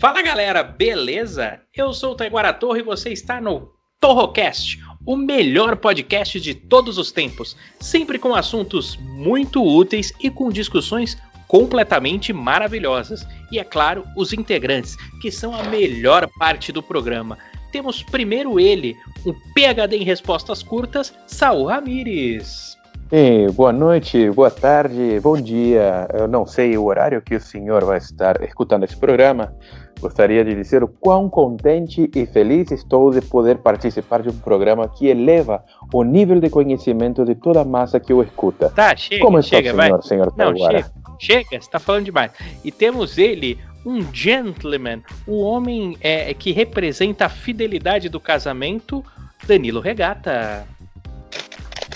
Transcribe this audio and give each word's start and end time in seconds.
Fala 0.00 0.20
galera, 0.20 0.62
beleza? 0.62 1.60
Eu 1.74 1.92
sou 1.94 2.12
o 2.12 2.14
Taiguara 2.16 2.52
Torre 2.52 2.80
e 2.80 2.82
você 2.82 3.10
está 3.10 3.40
no 3.40 3.70
Torrocast, 4.00 4.78
o 5.06 5.16
melhor 5.16 5.76
podcast 5.76 6.38
de 6.40 6.54
todos 6.54 6.98
os 6.98 7.12
tempos, 7.12 7.56
sempre 7.80 8.18
com 8.18 8.34
assuntos 8.34 8.96
muito 8.96 9.64
úteis 9.64 10.12
e 10.20 10.28
com 10.28 10.50
discussões 10.50 11.16
completamente 11.46 12.32
maravilhosas. 12.32 13.26
E 13.50 13.58
é 13.58 13.64
claro, 13.64 14.04
os 14.16 14.32
integrantes, 14.32 14.96
que 15.22 15.30
são 15.30 15.54
a 15.54 15.62
melhor 15.62 16.28
parte 16.38 16.72
do 16.72 16.82
programa. 16.82 17.38
Temos 17.70 18.02
primeiro 18.02 18.58
ele, 18.58 18.96
um 19.24 19.32
PhD 19.54 19.96
em 19.96 20.04
respostas 20.04 20.62
curtas, 20.62 21.14
Saul 21.26 21.66
Ramires. 21.66 22.75
E 23.10 23.46
boa 23.52 23.72
noite, 23.72 24.30
boa 24.30 24.50
tarde, 24.50 25.20
bom 25.20 25.40
dia. 25.40 26.08
Eu 26.12 26.26
não 26.26 26.44
sei 26.46 26.76
o 26.76 26.84
horário 26.84 27.22
que 27.22 27.36
o 27.36 27.40
senhor 27.40 27.84
vai 27.84 27.98
estar 27.98 28.42
escutando 28.42 28.84
esse 28.84 28.96
programa, 28.96 29.52
Gostaria 30.00 30.44
de 30.44 30.54
dizer 30.54 30.82
o 30.82 30.88
quão 30.88 31.28
contente 31.28 32.10
e 32.14 32.26
feliz 32.26 32.70
estou 32.70 33.10
de 33.10 33.22
poder 33.22 33.58
participar 33.58 34.22
de 34.22 34.28
um 34.28 34.38
programa 34.38 34.86
que 34.88 35.06
eleva 35.06 35.64
o 35.92 36.02
nível 36.02 36.38
de 36.38 36.50
conhecimento 36.50 37.24
de 37.24 37.34
toda 37.34 37.62
a 37.62 37.64
massa 37.64 37.98
que 37.98 38.12
o 38.12 38.22
escuta. 38.22 38.68
Tá, 38.70 38.94
chega, 38.94 39.24
Como 39.24 39.38
está, 39.38 39.56
chega, 39.56 39.70
senhor, 39.70 39.90
vai. 39.90 40.02
senhor 40.02 40.26
Não, 40.36 40.52
Taguara? 40.52 40.82
chega, 40.82 40.92
chega, 41.18 41.62
você 41.62 41.70
tá 41.70 41.78
falando 41.78 42.04
demais. 42.04 42.30
E 42.62 42.70
temos 42.70 43.16
ele, 43.16 43.58
um 43.86 44.02
gentleman, 44.12 45.00
o 45.26 45.40
homem 45.40 45.96
é, 46.02 46.34
que 46.34 46.52
representa 46.52 47.24
a 47.24 47.30
fidelidade 47.30 48.10
do 48.10 48.20
casamento, 48.20 49.02
Danilo 49.46 49.80
Regata. 49.80 50.66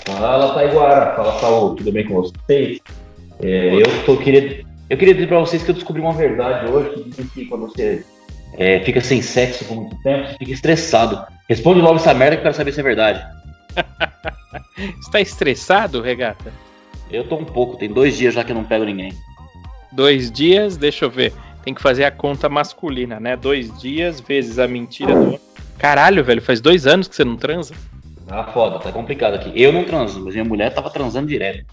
Fala, 0.05 0.53
Taiguara. 0.53 1.15
Fala, 1.15 1.39
Saúl. 1.39 1.75
Tudo 1.75 1.91
bem 1.91 2.05
com 2.05 2.15
vocês? 2.15 2.79
É, 3.41 3.75
eu, 3.75 4.05
tô, 4.05 4.17
queria, 4.17 4.63
eu 4.89 4.97
queria 4.97 5.13
dizer 5.13 5.27
pra 5.27 5.39
vocês 5.39 5.63
que 5.63 5.71
eu 5.71 5.75
descobri 5.75 6.01
uma 6.01 6.13
verdade 6.13 6.69
hoje, 6.71 6.89
que 6.91 7.09
dizem 7.09 7.25
que 7.27 7.45
quando 7.45 7.67
você 7.67 8.05
é, 8.57 8.79
fica 8.81 9.01
sem 9.01 9.21
sexo 9.21 9.65
por 9.65 9.75
muito 9.75 9.95
tempo, 10.03 10.27
você 10.27 10.37
fica 10.37 10.51
estressado. 10.51 11.25
Responde 11.49 11.81
logo 11.81 11.95
essa 11.95 12.13
merda 12.13 12.35
que 12.35 12.41
eu 12.41 12.43
quero 12.43 12.55
saber 12.55 12.71
se 12.71 12.79
é 12.79 12.83
verdade. 12.83 13.25
Está 14.99 15.19
estressado, 15.19 16.01
Regata? 16.01 16.51
Eu 17.09 17.27
tô 17.27 17.35
um 17.35 17.45
pouco, 17.45 17.77
tem 17.77 17.89
dois 17.89 18.17
dias 18.17 18.33
já 18.33 18.43
que 18.43 18.51
eu 18.51 18.55
não 18.55 18.63
pego 18.63 18.85
ninguém. 18.85 19.13
Dois 19.91 20.31
dias, 20.31 20.77
deixa 20.77 21.05
eu 21.05 21.09
ver. 21.09 21.33
Tem 21.63 21.73
que 21.73 21.81
fazer 21.81 22.05
a 22.05 22.11
conta 22.11 22.47
masculina, 22.47 23.19
né? 23.19 23.35
Dois 23.35 23.77
dias 23.79 24.21
vezes 24.21 24.57
a 24.57 24.67
mentira 24.67 25.13
do. 25.13 25.39
Caralho, 25.77 26.23
velho, 26.23 26.41
faz 26.41 26.61
dois 26.61 26.87
anos 26.87 27.07
que 27.07 27.15
você 27.15 27.25
não 27.25 27.35
transa? 27.35 27.73
Ah, 28.31 28.45
foda, 28.45 28.79
tá 28.79 28.91
complicado 28.93 29.33
aqui. 29.33 29.51
Eu 29.53 29.73
não 29.73 29.83
transo, 29.83 30.23
mas 30.23 30.33
minha 30.33 30.45
mulher 30.45 30.73
tava 30.73 30.89
transando 30.89 31.27
direto. 31.27 31.65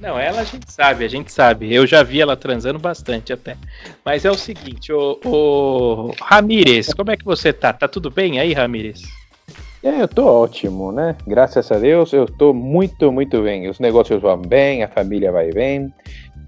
Não, 0.00 0.18
ela 0.18 0.40
a 0.40 0.44
gente 0.44 0.72
sabe, 0.72 1.04
a 1.04 1.08
gente 1.08 1.30
sabe. 1.30 1.72
Eu 1.72 1.86
já 1.86 2.02
vi 2.02 2.20
ela 2.20 2.34
transando 2.34 2.78
bastante 2.78 3.32
até. 3.32 3.56
Mas 4.02 4.24
é 4.24 4.30
o 4.30 4.34
seguinte, 4.34 4.90
o, 4.90 5.18
o 5.24 6.14
Ramírez, 6.22 6.94
como 6.94 7.10
é 7.10 7.16
que 7.16 7.24
você 7.24 7.52
tá? 7.52 7.72
Tá 7.74 7.86
tudo 7.86 8.10
bem 8.10 8.40
aí, 8.40 8.54
Ramírez? 8.54 9.02
É, 9.82 10.00
eu 10.00 10.08
tô 10.08 10.26
ótimo, 10.26 10.90
né? 10.92 11.14
Graças 11.26 11.70
a 11.70 11.78
Deus, 11.78 12.12
eu 12.12 12.26
tô 12.26 12.54
muito, 12.54 13.12
muito 13.12 13.42
bem. 13.42 13.68
Os 13.68 13.78
negócios 13.78 14.20
vão 14.20 14.40
bem, 14.40 14.82
a 14.82 14.88
família 14.88 15.30
vai 15.30 15.52
bem. 15.52 15.92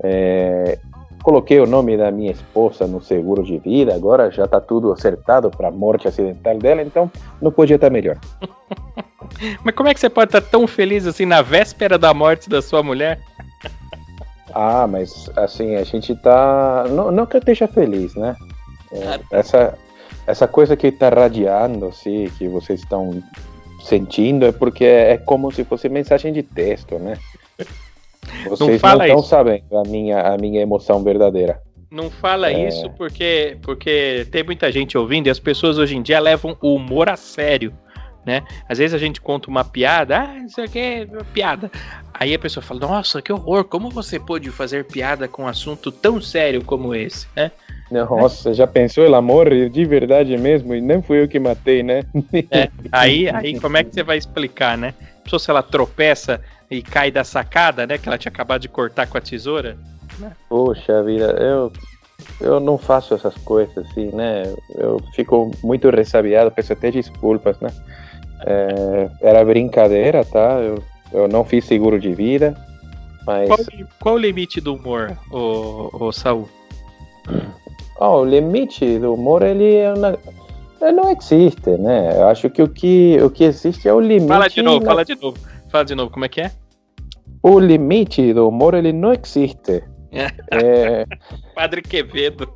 É, 0.02 0.78
coloquei 1.22 1.60
o 1.60 1.66
nome 1.66 1.96
da 1.96 2.10
minha 2.10 2.32
esposa 2.32 2.86
no 2.86 3.00
seguro 3.02 3.42
de 3.42 3.58
vida, 3.58 3.94
agora 3.94 4.30
já 4.30 4.46
tá 4.46 4.60
tudo 4.60 4.92
acertado 4.92 5.50
para 5.50 5.68
a 5.68 5.70
morte 5.70 6.08
acidental 6.08 6.58
dela, 6.58 6.82
então 6.82 7.10
não 7.40 7.52
podia 7.52 7.76
estar 7.76 7.90
melhor. 7.90 8.18
Mas 9.64 9.74
como 9.74 9.88
é 9.88 9.94
que 9.94 10.00
você 10.00 10.10
pode 10.10 10.28
estar 10.28 10.40
tão 10.40 10.66
feliz 10.66 11.06
assim 11.06 11.24
na 11.24 11.42
véspera 11.42 11.96
da 11.98 12.12
morte 12.12 12.48
da 12.48 12.60
sua 12.60 12.82
mulher? 12.82 13.20
Ah, 14.52 14.86
mas 14.86 15.30
assim, 15.36 15.76
a 15.76 15.84
gente 15.84 16.14
tá. 16.16 16.84
Não, 16.88 17.12
não 17.12 17.24
que 17.24 17.36
eu 17.36 17.38
esteja 17.38 17.68
feliz, 17.68 18.16
né? 18.16 18.34
É, 18.92 19.20
essa, 19.38 19.78
essa 20.26 20.48
coisa 20.48 20.76
que 20.76 20.90
tá 20.90 21.08
radiando, 21.08 21.86
assim, 21.86 22.28
que 22.36 22.48
vocês 22.48 22.80
estão 22.80 23.22
sentindo, 23.84 24.44
é 24.46 24.52
porque 24.52 24.84
é 24.84 25.16
como 25.18 25.52
se 25.52 25.64
fosse 25.64 25.88
mensagem 25.88 26.32
de 26.32 26.42
texto, 26.42 26.98
né? 26.98 27.16
Vocês 28.48 28.60
não 28.70 28.78
fala 28.78 29.06
estão 29.06 29.22
sabendo 29.22 29.76
a 29.78 29.82
minha, 29.82 30.20
a 30.20 30.36
minha 30.36 30.60
emoção 30.60 31.02
verdadeira. 31.02 31.60
Não 31.90 32.08
fala 32.08 32.52
É. 32.52 32.68
isso 32.68 32.88
porque, 32.90 33.56
porque 33.62 34.26
tem 34.30 34.44
muita 34.44 34.70
gente 34.70 34.96
ouvindo 34.96 35.26
e 35.26 35.30
as 35.30 35.40
pessoas 35.40 35.76
hoje 35.76 35.96
em 35.96 36.02
dia 36.02 36.20
levam 36.20 36.56
o 36.60 36.74
humor 36.74 37.08
a 37.08 37.16
sério, 37.16 37.72
né? 38.24 38.44
Às 38.68 38.78
vezes 38.78 38.94
a 38.94 38.98
gente 38.98 39.20
conta 39.20 39.50
uma 39.50 39.64
piada, 39.64 40.20
ah, 40.20 40.38
isso 40.46 40.60
aqui 40.60 40.78
é 40.78 41.08
uma 41.10 41.24
piada. 41.24 41.70
Aí 42.14 42.32
a 42.32 42.38
pessoa 42.38 42.62
fala, 42.62 42.80
nossa, 42.80 43.20
que 43.20 43.32
horror, 43.32 43.64
como 43.64 43.90
você 43.90 44.20
pôde 44.20 44.50
fazer 44.50 44.84
piada 44.84 45.26
com 45.26 45.42
um 45.42 45.48
assunto 45.48 45.90
tão 45.90 46.20
sério 46.20 46.62
como 46.64 46.94
esse, 46.94 47.26
né? 47.34 47.50
Nossa, 47.90 48.54
já 48.54 48.68
pensou? 48.68 49.04
Ela 49.04 49.20
morre 49.20 49.68
de 49.68 49.84
verdade 49.84 50.36
mesmo 50.36 50.74
e 50.76 50.80
nem 50.80 51.02
fui 51.02 51.22
eu 51.22 51.26
que 51.28 51.40
matei, 51.40 51.82
né? 51.82 52.04
É, 52.52 52.68
aí, 52.92 53.28
aí 53.28 53.58
como 53.58 53.76
é 53.76 53.82
que 53.82 53.92
você 53.92 54.04
vai 54.04 54.16
explicar, 54.16 54.78
né? 54.78 54.94
A 55.18 55.22
pessoa, 55.24 55.40
se 55.40 55.50
ela 55.50 55.62
tropeça 55.62 56.40
e 56.70 56.82
cai 56.82 57.10
da 57.10 57.24
sacada, 57.24 57.86
né? 57.86 57.98
Que 57.98 58.08
ela 58.08 58.16
tinha 58.16 58.30
acabado 58.30 58.60
de 58.60 58.68
cortar 58.68 59.06
com 59.06 59.18
a 59.18 59.20
tesoura. 59.20 59.76
Poxa 60.48 61.02
vida, 61.02 61.30
eu, 61.40 61.72
eu 62.40 62.60
não 62.60 62.78
faço 62.78 63.14
essas 63.14 63.34
coisas 63.38 63.76
assim, 63.78 64.10
né? 64.12 64.42
Eu 64.76 65.00
fico 65.14 65.50
muito 65.64 65.90
ressabiado, 65.90 66.50
peço 66.50 66.72
até 66.72 66.90
desculpas, 66.90 67.58
né? 67.60 67.70
É, 68.46 69.10
era 69.20 69.44
brincadeira, 69.44 70.24
tá? 70.24 70.58
Eu, 70.60 70.82
eu 71.12 71.26
não 71.28 71.44
fiz 71.44 71.64
seguro 71.64 71.98
de 71.98 72.12
vida, 72.12 72.54
mas 73.26 73.48
Qual, 73.48 73.58
qual 73.98 74.14
o 74.14 74.18
limite 74.18 74.60
do 74.60 74.74
humor, 74.74 75.16
ô, 75.30 75.90
ô 75.92 76.12
Saul? 76.12 76.48
ó, 77.98 78.20
o 78.20 78.24
limite 78.24 78.98
do 78.98 79.14
humor 79.14 79.42
ele, 79.42 79.74
é 79.76 79.92
uma- 79.92 80.18
não 80.92 81.10
existe, 81.10 81.70
né? 81.78 82.16
Eu 82.18 82.28
acho 82.28 82.48
que 82.48 82.62
o 82.62 82.68
que, 82.68 83.18
o 83.22 83.28
que 83.28 83.44
existe 83.44 83.86
é 83.88 83.92
o 83.92 84.00
limite. 84.00 84.28
Fala 84.28 84.48
de 84.48 84.62
novo, 84.62 84.80
na- 84.80 84.86
fala 84.86 85.04
de 85.04 85.14
novo. 85.20 85.36
Fala 85.70 85.84
de 85.84 85.94
novo, 85.94 86.10
como 86.10 86.24
é 86.24 86.28
que 86.28 86.40
é? 86.40 86.50
O 87.42 87.58
limite 87.58 88.32
do 88.34 88.48
humor 88.48 88.74
ele 88.74 88.92
não 88.92 89.12
existe. 89.12 89.82
É, 90.52 91.06
Padre 91.54 91.82
Quevedo. 91.82 92.52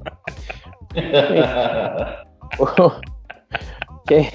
quem, 4.08 4.28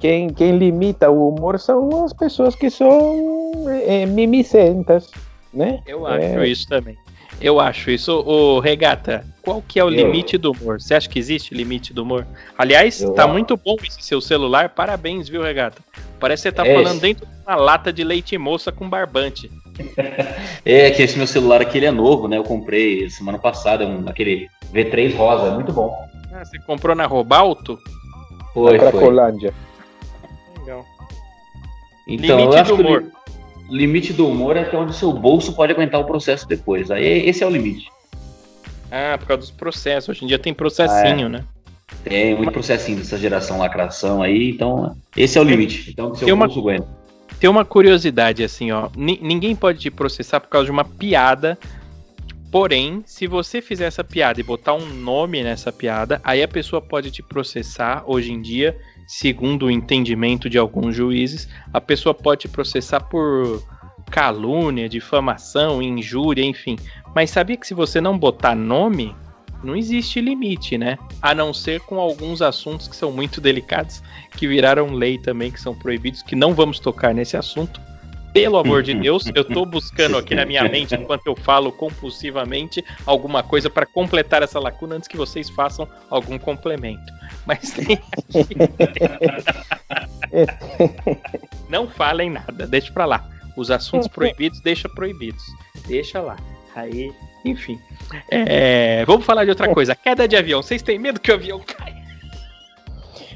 quem, 0.00 0.32
quem 0.32 0.56
limita 0.56 1.10
o 1.10 1.28
humor 1.28 1.60
são 1.60 2.06
as 2.06 2.14
pessoas 2.14 2.54
que 2.56 2.70
são 2.70 3.66
é, 3.86 4.06
mimicentas, 4.06 5.10
né? 5.52 5.82
Eu 5.86 6.06
acho 6.06 6.24
É. 6.24 6.48
isso 6.48 6.66
também. 6.66 6.96
Eu 7.42 7.58
acho 7.60 7.90
isso. 7.90 8.12
Ô, 8.12 8.60
Regata, 8.60 9.24
qual 9.42 9.60
que 9.66 9.78
é 9.80 9.84
o 9.84 9.88
Eu- 9.88 9.90
limite 9.90 10.38
do 10.38 10.52
humor? 10.52 10.80
Você 10.80 10.94
acha 10.94 11.08
que 11.08 11.18
existe 11.18 11.54
limite 11.54 11.92
do 11.92 12.02
humor? 12.02 12.26
Aliás, 12.56 13.00
Eu 13.02 13.12
tá 13.14 13.26
muito 13.26 13.56
bom 13.56 13.76
esse 13.82 14.02
seu 14.02 14.20
celular. 14.20 14.68
Parabéns, 14.70 15.28
viu, 15.28 15.42
Regata? 15.42 15.82
Parece 16.20 16.44
que 16.44 16.48
você 16.50 16.52
tá 16.54 16.66
É, 16.66 16.72
falando 16.74 16.92
esse- 16.92 17.00
dentro 17.00 17.26
de 17.26 17.32
uma 17.46 17.56
lata 17.56 17.92
de 17.92 18.04
leite 18.04 18.38
moça 18.38 18.70
com 18.70 18.88
barbante. 18.88 19.50
É 20.64 20.90
que 20.92 21.02
esse 21.02 21.16
meu 21.18 21.26
celular 21.26 21.60
aqui 21.60 21.78
ele 21.78 21.86
é 21.86 21.90
novo, 21.90 22.28
né? 22.28 22.36
Eu 22.36 22.44
comprei 22.44 23.10
semana 23.10 23.38
passada, 23.38 23.84
um, 23.84 24.08
aquele 24.08 24.48
V3 24.72 25.12
rosa, 25.16 25.48
é 25.48 25.50
muito 25.54 25.72
bom. 25.72 25.92
Ah, 26.32 26.44
você 26.44 26.56
comprou 26.60 26.94
na 26.94 27.04
Robalto? 27.06 27.78
Foi, 28.54 28.78
Na 28.78 28.90
foi. 28.92 29.00
Legal. 29.10 30.84
Então, 32.06 32.38
Limite 32.38 32.62
do 32.62 32.76
que 32.76 32.82
humor. 32.82 33.04
Limite 33.72 34.12
do 34.12 34.28
humor 34.28 34.56
é 34.56 34.60
até 34.62 34.76
onde 34.76 34.90
o 34.92 34.94
seu 34.94 35.12
bolso 35.12 35.54
pode 35.54 35.72
aguentar 35.72 36.00
o 36.00 36.04
processo 36.04 36.46
depois. 36.46 36.90
Aí 36.90 37.04
esse 37.28 37.42
é 37.42 37.46
o 37.46 37.50
limite. 37.50 37.88
Ah, 38.90 39.16
por 39.18 39.26
causa 39.26 39.40
dos 39.40 39.50
processos. 39.50 40.10
Hoje 40.10 40.24
em 40.24 40.28
dia 40.28 40.38
tem 40.38 40.52
processinho, 40.52 41.28
né? 41.28 41.44
Tem 42.04 42.34
muito 42.36 42.52
processinho 42.52 42.98
dessa 42.98 43.16
geração 43.16 43.58
lacração 43.58 44.22
aí, 44.22 44.50
então 44.50 44.94
esse 45.16 45.38
é 45.38 45.40
o 45.40 45.44
limite. 45.44 45.90
Então 45.90 46.10
o 46.10 46.14
seu 46.14 46.26
Tem 46.26 46.34
uma- 46.34 46.46
bolso 46.46 46.60
aguenta. 46.60 46.88
Tem 47.40 47.48
uma 47.50 47.64
curiosidade 47.64 48.44
assim, 48.44 48.70
ó. 48.70 48.88
Ni- 48.96 49.18
ninguém 49.22 49.56
pode 49.56 49.78
te 49.80 49.90
processar 49.90 50.38
por 50.40 50.48
causa 50.48 50.66
de 50.66 50.70
uma 50.70 50.84
piada. 50.84 51.58
Porém, 52.50 53.02
se 53.06 53.26
você 53.26 53.62
fizer 53.62 53.86
essa 53.86 54.04
piada 54.04 54.38
e 54.38 54.42
botar 54.44 54.74
um 54.74 54.86
nome 54.86 55.42
nessa 55.42 55.72
piada, 55.72 56.20
aí 56.22 56.42
a 56.42 56.48
pessoa 56.48 56.82
pode 56.82 57.10
te 57.10 57.22
processar 57.22 58.04
hoje 58.06 58.30
em 58.30 58.42
dia, 58.42 58.76
segundo 59.06 59.66
o 59.66 59.70
entendimento 59.70 60.48
de 60.48 60.58
alguns 60.58 60.94
juízes, 60.94 61.48
a 61.72 61.80
pessoa 61.80 62.14
pode 62.14 62.48
processar 62.48 63.00
por 63.00 63.62
calúnia, 64.10 64.88
difamação, 64.88 65.82
injúria, 65.82 66.44
enfim. 66.44 66.76
Mas 67.14 67.30
sabia 67.30 67.56
que 67.56 67.66
se 67.66 67.74
você 67.74 68.00
não 68.00 68.18
botar 68.18 68.54
nome, 68.54 69.14
não 69.62 69.76
existe 69.76 70.20
limite, 70.20 70.76
né? 70.76 70.98
A 71.20 71.34
não 71.34 71.54
ser 71.54 71.80
com 71.80 71.98
alguns 71.98 72.42
assuntos 72.42 72.88
que 72.88 72.96
são 72.96 73.12
muito 73.12 73.40
delicados, 73.40 74.02
que 74.36 74.48
viraram 74.48 74.92
lei 74.92 75.18
também, 75.18 75.50
que 75.50 75.60
são 75.60 75.74
proibidos, 75.74 76.22
que 76.22 76.34
não 76.34 76.52
vamos 76.54 76.78
tocar 76.78 77.14
nesse 77.14 77.36
assunto. 77.36 77.80
Pelo 78.32 78.58
amor 78.58 78.82
de 78.82 78.94
Deus, 78.98 79.24
eu 79.34 79.44
tô 79.44 79.64
buscando 79.66 80.16
aqui 80.16 80.34
na 80.34 80.44
minha 80.44 80.64
mente, 80.64 80.94
enquanto 80.94 81.26
eu 81.26 81.36
falo 81.36 81.70
compulsivamente, 81.70 82.84
alguma 83.06 83.42
coisa 83.42 83.68
para 83.68 83.86
completar 83.86 84.42
essa 84.42 84.58
lacuna 84.58 84.96
antes 84.96 85.08
que 85.08 85.16
vocês 85.16 85.50
façam 85.50 85.88
algum 86.10 86.38
complemento. 86.38 87.12
Mas 87.46 87.74
não 91.68 91.88
falem 91.88 92.30
nada, 92.30 92.66
deixa 92.66 92.92
pra 92.92 93.04
lá. 93.04 93.28
Os 93.56 93.70
assuntos 93.70 94.08
proibidos, 94.12 94.60
deixa 94.60 94.88
proibidos. 94.88 95.42
Deixa 95.86 96.20
lá. 96.20 96.36
Aí 96.74 97.12
Enfim. 97.44 97.78
É, 98.30 99.04
vamos 99.04 99.26
falar 99.26 99.44
de 99.44 99.50
outra 99.50 99.72
coisa. 99.74 99.94
Queda 99.94 100.26
de 100.26 100.36
avião. 100.36 100.62
Vocês 100.62 100.80
têm 100.80 100.98
medo 100.98 101.20
que 101.20 101.30
o 101.30 101.34
avião 101.34 101.60
caia? 101.60 101.91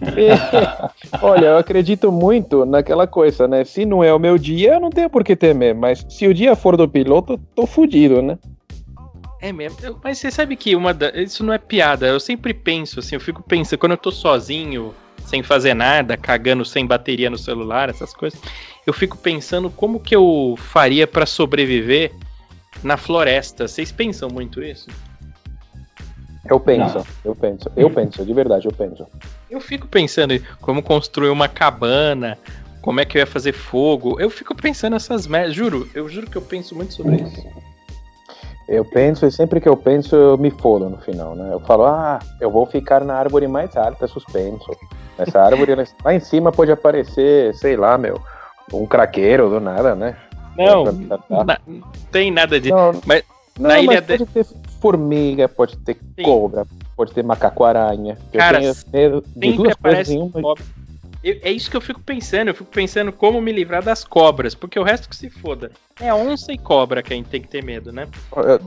Olha, 1.20 1.46
eu 1.46 1.58
acredito 1.58 2.10
muito 2.12 2.64
naquela 2.64 3.06
coisa, 3.06 3.46
né? 3.48 3.64
Se 3.64 3.84
não 3.84 4.02
é 4.02 4.12
o 4.12 4.18
meu 4.18 4.38
dia, 4.38 4.74
eu 4.74 4.80
não 4.80 4.90
tenho 4.90 5.10
por 5.10 5.24
que 5.24 5.36
temer. 5.36 5.74
Mas 5.74 6.04
se 6.08 6.26
o 6.26 6.34
dia 6.34 6.54
for 6.56 6.76
do 6.76 6.88
piloto, 6.88 7.38
tô 7.54 7.66
fudido, 7.66 8.20
né? 8.22 8.38
É 9.40 9.52
mesmo. 9.52 9.78
Eu- 9.82 9.98
mas 10.02 10.18
você 10.18 10.30
sabe 10.30 10.56
que 10.56 10.74
uma 10.74 10.92
da... 10.94 11.10
isso 11.10 11.44
não 11.44 11.52
é 11.52 11.58
piada. 11.58 12.06
Eu 12.06 12.20
sempre 12.20 12.52
penso 12.54 13.00
assim, 13.00 13.16
eu 13.16 13.20
fico 13.20 13.42
pensando, 13.42 13.78
quando 13.78 13.92
eu 13.92 13.98
tô 13.98 14.10
sozinho, 14.10 14.94
sem 15.24 15.42
fazer 15.42 15.74
nada, 15.74 16.16
cagando 16.16 16.64
sem 16.64 16.86
bateria 16.86 17.28
no 17.28 17.38
celular, 17.38 17.88
essas 17.88 18.14
coisas, 18.14 18.40
eu 18.86 18.92
fico 18.92 19.16
pensando 19.16 19.68
como 19.70 20.00
que 20.00 20.14
eu 20.14 20.54
faria 20.56 21.06
pra 21.06 21.26
sobreviver 21.26 22.12
na 22.82 22.96
floresta. 22.96 23.66
Vocês 23.66 23.90
pensam 23.90 24.28
muito 24.28 24.62
isso? 24.62 24.88
Eu 26.48 26.60
penso, 26.60 27.04
eu 27.24 27.34
penso, 27.34 27.70
eu 27.76 27.90
penso, 27.90 28.24
de 28.24 28.32
verdade, 28.32 28.66
eu 28.66 28.72
penso. 28.72 29.06
Eu 29.50 29.60
fico 29.60 29.86
pensando 29.88 30.32
em 30.34 30.42
como 30.60 30.82
construir 30.82 31.28
uma 31.30 31.48
cabana, 31.48 32.38
como 32.82 33.00
é 33.00 33.04
que 33.04 33.18
eu 33.18 33.20
ia 33.20 33.26
fazer 33.26 33.52
fogo. 33.52 34.20
Eu 34.20 34.30
fico 34.30 34.54
pensando 34.54 34.92
nessas 34.92 35.26
merdas. 35.26 35.54
Juro, 35.54 35.88
eu 35.94 36.08
juro 36.08 36.28
que 36.30 36.36
eu 36.36 36.42
penso 36.42 36.74
muito 36.74 36.94
sobre 36.94 37.16
isso. 37.16 37.44
Eu 38.68 38.84
penso 38.84 39.24
e 39.26 39.30
sempre 39.30 39.60
que 39.60 39.68
eu 39.68 39.76
penso 39.76 40.16
eu 40.16 40.36
me 40.36 40.50
fodo 40.50 40.88
no 40.90 40.98
final, 40.98 41.36
né? 41.36 41.50
Eu 41.52 41.60
falo, 41.60 41.84
ah, 41.86 42.18
eu 42.40 42.50
vou 42.50 42.66
ficar 42.66 43.04
na 43.04 43.14
árvore 43.14 43.46
mais 43.46 43.76
alta 43.76 44.08
suspenso. 44.08 44.70
Essa 45.16 45.40
árvore 45.40 45.74
lá 46.04 46.12
em 46.14 46.20
cima 46.20 46.50
pode 46.50 46.72
aparecer, 46.72 47.54
sei 47.54 47.76
lá, 47.76 47.96
meu, 47.96 48.20
um 48.72 48.84
craqueiro 48.84 49.48
do 49.48 49.60
nada, 49.60 49.94
né? 49.94 50.16
Não, 50.58 50.84
Tá, 51.06 51.18
tá. 51.18 51.44
na- 51.44 51.58
não 51.66 51.80
tem 52.10 52.30
nada 52.32 52.58
de. 52.58 52.70
Não, 52.70 52.92
mas 53.06 53.22
não, 53.58 53.68
na 53.70 53.74
mas 53.76 53.84
ilha 53.84 54.00
de- 54.02 54.26
ter 54.26 54.46
formiga, 54.80 55.48
pode 55.48 55.76
ter 55.78 55.96
Sim. 55.96 56.22
cobra, 56.22 56.66
pode 56.96 57.12
ter 57.12 57.22
macaco-aranha. 57.22 58.16
Eu 58.32 58.38
Cara, 58.38 58.60
tenho 58.60 58.74
medo 58.92 59.22
duas 59.32 59.56
coisas 59.56 59.72
aparece 59.74 60.14
em 60.14 60.22
uma. 60.22 60.42
cobra. 60.42 60.64
Eu- 61.24 61.38
é 61.42 61.50
isso 61.50 61.68
que 61.70 61.76
eu 61.76 61.80
fico 61.80 62.00
pensando. 62.00 62.48
Eu 62.48 62.54
fico 62.54 62.70
pensando 62.70 63.10
como 63.12 63.40
me 63.40 63.50
livrar 63.52 63.82
das 63.82 64.04
cobras, 64.04 64.54
porque 64.54 64.78
o 64.78 64.84
resto 64.84 65.08
que 65.08 65.16
se 65.16 65.28
foda. 65.28 65.72
É 66.00 66.12
onça 66.14 66.52
e 66.52 66.58
cobra 66.58 67.02
que 67.02 67.12
a 67.12 67.16
gente 67.16 67.28
tem 67.28 67.40
que 67.40 67.48
ter 67.48 67.64
medo, 67.64 67.90
né? 67.90 68.06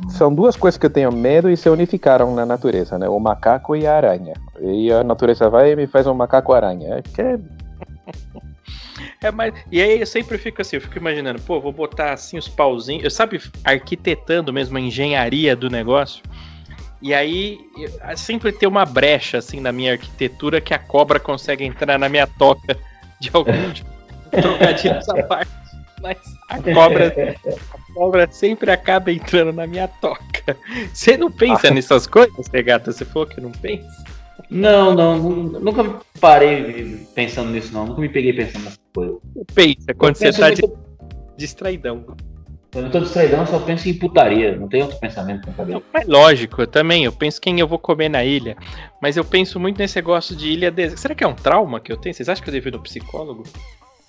São 0.09 0.33
duas 0.33 0.56
coisas 0.57 0.77
que 0.77 0.85
eu 0.85 0.89
tenho 0.89 1.11
medo 1.11 1.50
e 1.50 1.56
se 1.56 1.69
unificaram 1.69 2.33
na 2.35 2.45
natureza, 2.45 2.97
né? 2.97 3.07
O 3.07 3.19
macaco 3.19 3.75
e 3.75 3.88
a 3.88 3.95
aranha. 3.95 4.33
E 4.59 4.91
a 4.91 5.03
natureza 5.03 5.50
vai 5.50 5.71
e 5.71 5.75
me 5.75 5.88
faz 5.88 6.06
um 6.07 6.13
macaco-aranha. 6.13 6.95
É 6.95 7.01
que 7.01 7.21
é 7.21 7.39
É, 9.21 9.31
mas, 9.31 9.54
e 9.69 9.81
aí 9.81 10.00
eu 10.00 10.06
sempre 10.07 10.38
fico 10.38 10.62
assim, 10.62 10.77
eu 10.77 10.81
fico 10.81 10.98
imaginando, 10.98 11.42
pô, 11.42 11.60
vou 11.60 11.74
botar 11.74 12.13
assim 12.13 12.38
os 12.38 12.48
pauzinhos, 12.48 13.04
eu 13.04 13.12
sabe, 13.12 13.42
arquitetando 13.66 14.54
mesmo 14.54 14.77
a 14.77 14.81
engenharia 14.81 15.56
do 15.57 15.69
negócio. 15.69 16.24
E 17.01 17.13
aí 17.13 17.60
eu- 17.77 18.18
sempre 18.18 18.51
tem 18.51 18.68
uma 18.68 18.86
brecha 18.86 19.38
assim 19.38 19.60
na 19.60 19.71
minha 19.74 19.94
arquitetura 19.94 20.62
que 20.62 20.74
a 20.74 20.80
cobra 20.80 21.19
consegue 21.19 21.66
entrar 21.66 21.98
na 22.00 22.07
minha 22.07 22.27
toca 22.27 22.77
de 23.19 23.30
algum 23.33 23.51
tipo, 23.74 23.89
trocadilho 24.31 24.95
essa 24.95 25.21
parte. 25.24 25.51
Mas 26.01 26.18
a 26.50 26.62
cobra, 26.74 27.13
a 27.74 27.94
cobra 27.94 28.27
sempre 28.31 28.71
acaba 28.71 29.12
entrando 29.12 29.51
na 29.51 29.68
minha 29.68 29.88
toca. 29.89 30.56
Você 30.94 31.18
não 31.18 31.30
pensa 31.30 31.69
nessas 31.71 32.07
coisas, 32.07 32.48
Regata? 32.54 32.89
Você 32.94 33.04
falou 33.04 33.27
que 33.27 33.42
não 33.42 33.51
pensa? 33.51 33.86
Não, 34.50 34.95
não, 34.95 35.18
nu- 35.18 35.60
nunca 35.60 36.00
parei 36.21 37.06
pensando 37.13 37.51
nisso, 37.51 37.74
não. 37.74 37.86
Nunca 37.86 38.00
me 38.01 38.07
peguei 38.10 38.31
pensando 38.33 38.63
nessas 38.63 38.80
coisas. 38.94 39.08
Pensa 39.53 39.94
quando 39.97 40.15
você 40.15 40.31
tá 40.31 40.50
di- 40.51 40.62
distraidão. 41.38 42.06
Eu 42.75 42.83
não 42.83 42.91
tô 42.91 43.00
distraidão, 43.00 43.39
eu 43.39 43.47
só 43.47 43.59
penso 43.59 43.89
em 43.89 43.94
putaria. 43.95 44.56
Não 44.56 44.68
tem 44.68 44.83
outro 44.83 44.97
pensamento 45.00 45.47
na 45.47 45.53
cabeça. 45.53 45.77
Não, 45.80 45.83
mas 45.91 46.07
lógico, 46.07 46.62
eu 46.62 46.68
também. 46.68 47.03
Eu 47.03 47.12
penso 47.12 47.41
quem 47.41 47.59
eu 47.59 47.68
vou 47.68 47.80
comer 47.80 48.09
na 48.09 48.24
ilha. 48.24 48.56
Mas 49.01 49.18
eu 49.18 49.25
penso 49.25 49.59
muito 49.59 49.80
nesse 49.80 49.95
negócio 49.95 50.36
de 50.36 50.50
ilha 50.50 50.69
deserta. 50.69 51.01
Será 51.01 51.15
que 51.15 51.24
é 51.24 51.27
um 51.27 51.33
trauma 51.33 51.80
que 51.80 51.91
eu 51.91 51.97
tenho? 51.97 52.13
Vocês 52.13 52.30
acham 52.30 52.44
que 52.44 52.50
eu 52.50 52.53
devo 52.53 52.68
ir 52.68 52.71
no 52.74 52.80
psicólogo? 52.80 53.44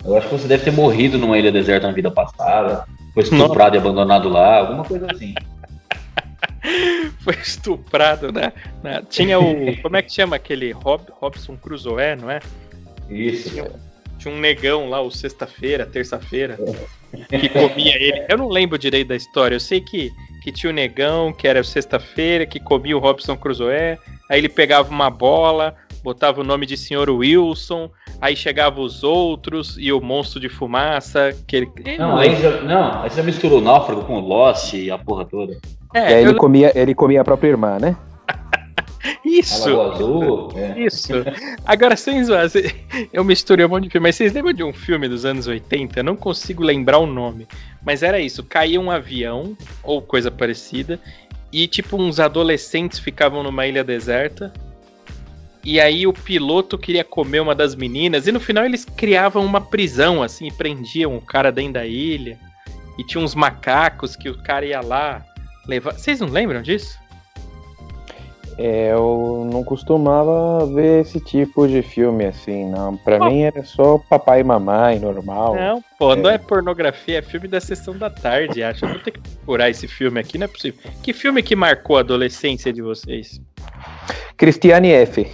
Eu 0.05 0.15
acho 0.15 0.27
que 0.29 0.35
você 0.35 0.47
deve 0.47 0.63
ter 0.63 0.71
morrido 0.71 1.17
numa 1.17 1.37
ilha 1.37 1.51
deserta 1.51 1.87
na 1.87 1.93
vida 1.93 2.11
passada. 2.11 2.85
Foi 3.13 3.23
estuprado 3.23 3.75
e 3.75 3.79
abandonado 3.79 4.29
lá, 4.29 4.59
alguma 4.59 4.83
coisa 4.83 5.07
assim. 5.11 5.33
Foi 7.21 7.33
estuprado, 7.35 8.31
né? 8.31 8.53
Tinha 9.09 9.39
o. 9.39 9.75
Como 9.81 9.97
é 9.97 10.01
que 10.01 10.11
chama 10.13 10.35
aquele 10.35 10.71
Rob, 10.71 11.03
Robson 11.19 11.55
Crusoe, 11.57 12.15
não 12.19 12.29
é? 12.29 12.39
Isso. 13.09 13.49
Tinha 13.49 13.67
um 14.29 14.37
negão 14.39 14.89
lá, 14.89 15.01
o 15.01 15.09
sexta-feira, 15.11 15.85
terça-feira, 15.85 16.57
que 17.29 17.49
comia 17.49 17.95
ele. 17.95 18.25
Eu 18.29 18.37
não 18.37 18.49
lembro 18.49 18.77
direito 18.77 19.07
da 19.09 19.15
história. 19.15 19.55
Eu 19.55 19.59
sei 19.59 19.81
que, 19.81 20.11
que 20.43 20.51
tinha 20.51 20.69
o 20.69 20.73
negão, 20.73 21.31
que 21.33 21.47
era 21.47 21.59
o 21.61 21.63
sexta-feira, 21.63 22.45
que 22.45 22.59
comia 22.59 22.95
o 22.95 22.99
Robson 22.99 23.35
Crusoe. 23.37 23.97
Aí 24.29 24.39
ele 24.39 24.49
pegava 24.49 24.89
uma 24.89 25.09
bola, 25.09 25.75
botava 26.03 26.41
o 26.41 26.43
nome 26.43 26.65
de 26.65 26.77
Senhor 26.77 27.09
Wilson. 27.09 27.89
Aí 28.21 28.35
chegava 28.35 28.79
os 28.79 29.03
outros 29.03 29.75
e 29.79 29.91
o 29.91 29.99
monstro 29.99 30.39
de 30.39 30.47
fumaça. 30.49 31.35
Que 31.47 31.55
ele... 31.57 31.71
Não, 31.97 32.17
aí 32.17 32.35
já, 32.35 32.61
não, 32.61 33.01
aí 33.03 33.09
você 33.09 33.17
já 33.17 33.23
misturou 33.23 33.59
o 33.59 33.61
náufrago 33.61 34.03
com 34.03 34.17
o 34.17 34.19
Lost 34.19 34.73
e 34.73 34.89
a 34.91 34.97
porra 34.97 35.25
toda. 35.25 35.53
E 35.93 35.97
É, 35.97 36.07
aí 36.07 36.23
eu- 36.23 36.29
ele 36.29 36.37
comia, 36.37 36.71
ele 36.75 36.93
comia 36.95 37.21
a 37.21 37.25
própria 37.25 37.49
irmã, 37.49 37.77
né? 37.79 37.95
Isso! 39.25 39.69
Lagoa 39.69 39.93
Azul. 39.93 40.51
É. 40.55 40.79
Isso. 40.79 41.13
Agora, 41.65 41.95
sem 41.95 42.23
zoar, 42.23 42.47
eu 43.11 43.23
misturei 43.23 43.65
um 43.65 43.69
monte 43.69 43.83
de 43.85 43.89
filme, 43.89 44.07
mas 44.07 44.15
vocês 44.15 44.33
lembram 44.33 44.53
de 44.53 44.63
um 44.63 44.73
filme 44.73 45.07
dos 45.07 45.25
anos 45.25 45.47
80? 45.47 45.99
Eu 45.99 46.03
não 46.03 46.15
consigo 46.15 46.63
lembrar 46.63 46.99
o 46.99 47.05
nome. 47.05 47.47
Mas 47.83 48.03
era 48.03 48.19
isso: 48.19 48.43
caía 48.43 48.79
um 48.79 48.91
avião, 48.91 49.57
ou 49.83 50.01
coisa 50.01 50.29
parecida, 50.29 50.99
e 51.51 51.67
tipo, 51.67 51.97
uns 51.97 52.19
adolescentes 52.19 52.99
ficavam 52.99 53.43
numa 53.43 53.65
ilha 53.67 53.83
deserta. 53.83 54.53
E 55.63 55.79
aí 55.79 56.07
o 56.07 56.13
piloto 56.13 56.77
queria 56.77 57.03
comer 57.03 57.39
uma 57.39 57.53
das 57.53 57.75
meninas, 57.75 58.25
e 58.25 58.31
no 58.31 58.39
final 58.39 58.65
eles 58.65 58.83
criavam 58.83 59.45
uma 59.45 59.61
prisão, 59.61 60.23
assim, 60.23 60.47
e 60.47 60.51
prendiam 60.51 61.15
o 61.15 61.21
cara 61.21 61.51
dentro 61.51 61.73
da 61.73 61.85
ilha. 61.85 62.39
E 62.97 63.03
tinha 63.03 63.23
uns 63.23 63.35
macacos 63.35 64.15
que 64.15 64.29
o 64.29 64.41
cara 64.41 64.65
ia 64.65 64.81
lá 64.81 65.23
levar. 65.67 65.93
Vocês 65.93 66.19
não 66.19 66.27
lembram 66.27 66.61
disso? 66.61 67.00
É, 68.63 68.91
Eu 68.93 69.47
não 69.51 69.63
costumava 69.63 70.65
ver 70.67 71.01
esse 71.01 71.19
tipo 71.19 71.67
de 71.67 71.81
filme 71.81 72.25
assim, 72.25 72.69
não. 72.69 72.95
Pra 72.97 73.15
Ah. 73.17 73.29
mim 73.29 73.41
era 73.41 73.63
só 73.63 73.97
papai 73.97 74.41
e 74.41 74.43
mamãe, 74.43 74.99
normal. 74.99 75.55
Não, 75.55 75.83
pô, 75.97 76.15
não 76.15 76.29
é 76.29 76.37
pornografia, 76.37 77.17
é 77.19 77.21
filme 77.21 77.47
da 77.47 77.59
sessão 77.59 77.97
da 77.97 78.09
tarde, 78.09 78.61
acho. 78.61 78.85
Eu 78.85 78.89
vou 78.89 78.99
ter 78.99 79.11
que 79.11 79.19
procurar 79.19 79.69
esse 79.69 79.87
filme 79.87 80.19
aqui, 80.19 80.37
não 80.37 80.45
é 80.45 80.47
possível. 80.47 80.79
Que 81.01 81.11
filme 81.13 81.41
que 81.41 81.55
marcou 81.55 81.97
a 81.97 82.01
adolescência 82.01 82.71
de 82.71 82.81
vocês? 82.81 83.41
Cristiane 84.37 84.91
F. 84.91 85.27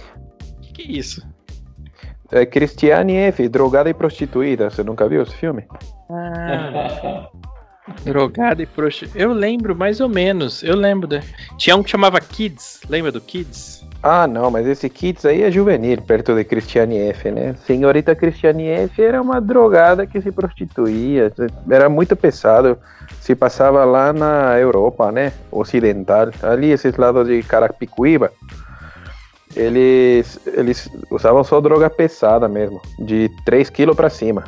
Que 0.62 0.72
que 0.72 0.82
é 0.82 0.98
isso? 0.98 1.22
É, 2.30 2.46
Cristiane 2.46 3.14
F, 3.16 3.48
drogada 3.48 3.90
e 3.90 3.94
prostituída. 3.94 4.70
Você 4.70 4.82
nunca 4.82 5.08
viu 5.08 5.22
esse 5.22 5.34
filme? 5.34 5.64
Ah, 6.10 7.28
drogada 8.04 8.62
e 8.62 8.66
prostituta. 8.66 9.18
Eu 9.18 9.32
lembro 9.32 9.74
mais 9.74 10.00
ou 10.00 10.08
menos, 10.08 10.62
eu 10.62 10.76
lembro. 10.76 11.06
Da... 11.06 11.20
Tinha 11.56 11.76
um 11.76 11.82
que 11.82 11.90
chamava 11.90 12.20
Kids, 12.20 12.80
lembra 12.88 13.12
do 13.12 13.20
Kids? 13.20 13.84
Ah, 14.02 14.26
não, 14.28 14.50
mas 14.50 14.66
esse 14.66 14.88
Kids 14.88 15.24
aí 15.24 15.42
é 15.42 15.50
juvenil, 15.50 16.00
perto 16.02 16.34
de 16.34 16.44
Cristiane 16.44 16.98
F, 16.98 17.30
né? 17.30 17.56
Senhorita 17.66 18.14
Cristiane 18.14 18.68
F 18.68 19.02
era 19.02 19.20
uma 19.20 19.40
drogada 19.40 20.06
que 20.06 20.20
se 20.20 20.30
prostituía, 20.30 21.32
era 21.68 21.88
muito 21.88 22.14
pesado. 22.14 22.78
Se 23.20 23.34
passava 23.34 23.84
lá 23.84 24.12
na 24.12 24.58
Europa, 24.58 25.10
né? 25.10 25.32
Ocidental, 25.50 26.28
ali 26.42 26.70
esses 26.70 26.96
lados 26.96 27.26
de 27.26 27.42
Carapicuíba. 27.42 28.30
Eles, 29.56 30.38
eles 30.46 30.88
usavam 31.10 31.42
só 31.42 31.60
droga 31.60 31.90
pesada 31.90 32.46
mesmo, 32.48 32.80
de 33.00 33.28
3 33.44 33.68
quilos 33.70 33.96
pra 33.96 34.08
cima. 34.08 34.44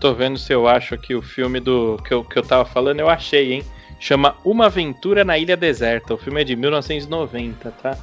Tô 0.00 0.12
vendo 0.14 0.38
se 0.38 0.52
eu 0.52 0.68
acho 0.68 0.94
aqui 0.94 1.14
o 1.14 1.22
filme 1.22 1.58
do 1.60 1.98
que 2.06 2.12
eu, 2.12 2.22
que 2.22 2.38
eu 2.38 2.42
tava 2.42 2.64
falando, 2.64 3.00
eu 3.00 3.08
achei, 3.08 3.52
hein? 3.54 3.62
Chama 3.98 4.36
Uma 4.44 4.66
Aventura 4.66 5.24
na 5.24 5.38
Ilha 5.38 5.56
Deserta. 5.56 6.12
O 6.14 6.18
filme 6.18 6.40
é 6.42 6.44
de 6.44 6.54
1990, 6.54 7.70
tá? 7.82 7.96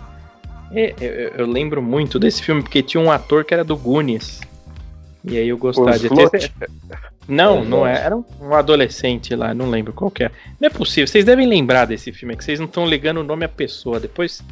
É, 0.71 0.95
eu, 0.99 1.11
eu- 1.37 1.45
lembro 1.47 1.81
muito 1.83 2.17
desse 2.17 2.41
filme 2.41 2.63
porque 2.63 2.81
tinha 2.81 3.01
um 3.01 3.11
ator 3.11 3.45
que 3.45 3.53
era 3.53 3.63
do 3.63 3.77
Goonies. 3.77 4.41
E 5.23 5.37
aí 5.37 5.47
eu 5.47 5.57
gostava 5.57 5.91
Os 5.91 6.01
de 6.01 6.07
Float. 6.09 6.51
Não, 7.27 7.63
não 7.63 7.87
é. 7.87 8.03
Era 8.03 8.17
um, 8.17 8.25
um 8.41 8.53
adolescente 8.53 9.35
lá, 9.35 9.53
não 9.53 9.69
lembro 9.69 9.93
qual 9.93 10.09
que 10.11 10.23
é. 10.23 10.31
Não 10.59 10.67
é 10.67 10.69
possível, 10.69 11.07
vocês 11.07 11.23
devem 11.23 11.47
lembrar 11.47 11.85
desse 11.85 12.11
filme, 12.11 12.33
é 12.33 12.37
que 12.37 12.43
vocês 12.43 12.59
não 12.59 12.65
estão 12.65 12.85
ligando 12.85 13.19
o 13.19 13.23
nome 13.23 13.45
à 13.45 13.49
pessoa. 13.49 13.99
Depois 13.99 14.43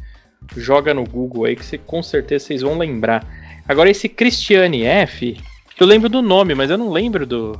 joga 0.55 0.93
no 0.93 1.03
Google 1.03 1.45
aí 1.45 1.55
que 1.55 1.65
você, 1.65 1.77
com 1.77 2.01
certeza 2.03 2.45
vocês 2.45 2.61
vão 2.61 2.77
lembrar. 2.77 3.25
Agora 3.67 3.89
esse 3.89 4.07
Christiane 4.07 4.83
F, 4.83 5.37
eu 5.83 5.87
lembro 5.87 6.07
do 6.09 6.21
nome, 6.21 6.53
mas 6.55 6.69
eu 6.69 6.77
não 6.77 6.89
lembro 6.91 7.25
do. 7.25 7.59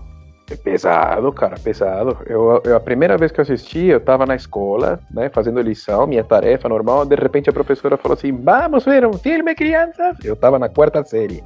É 0.50 0.56
pesado, 0.56 1.32
cara, 1.32 1.56
pesado. 1.58 2.18
Eu, 2.26 2.62
eu- 2.66 2.76
a 2.76 2.80
primeira 2.80 3.18
vez 3.18 3.32
que 3.32 3.40
eu 3.40 3.44
assisti, 3.44 3.86
eu 3.86 4.00
tava 4.02 4.26
na 4.26 4.36
escola, 4.36 5.00
né, 5.10 5.30
fazendo 5.30 5.62
lição, 5.62 6.06
minha 6.06 6.24
tarefa 6.24 6.68
normal. 6.68 7.06
De 7.06 7.16
repente 7.16 7.50
a 7.50 7.54
professora 7.54 7.96
falou 7.98 8.18
assim: 8.18 8.32
Vamos 8.34 8.84
ver 8.84 9.06
um 9.06 9.14
filme, 9.14 9.56
crianças. 9.56 10.18
Eu 10.24 10.36
tava 10.36 10.60
na 10.60 10.68
quarta 10.68 11.04
série. 11.04 11.42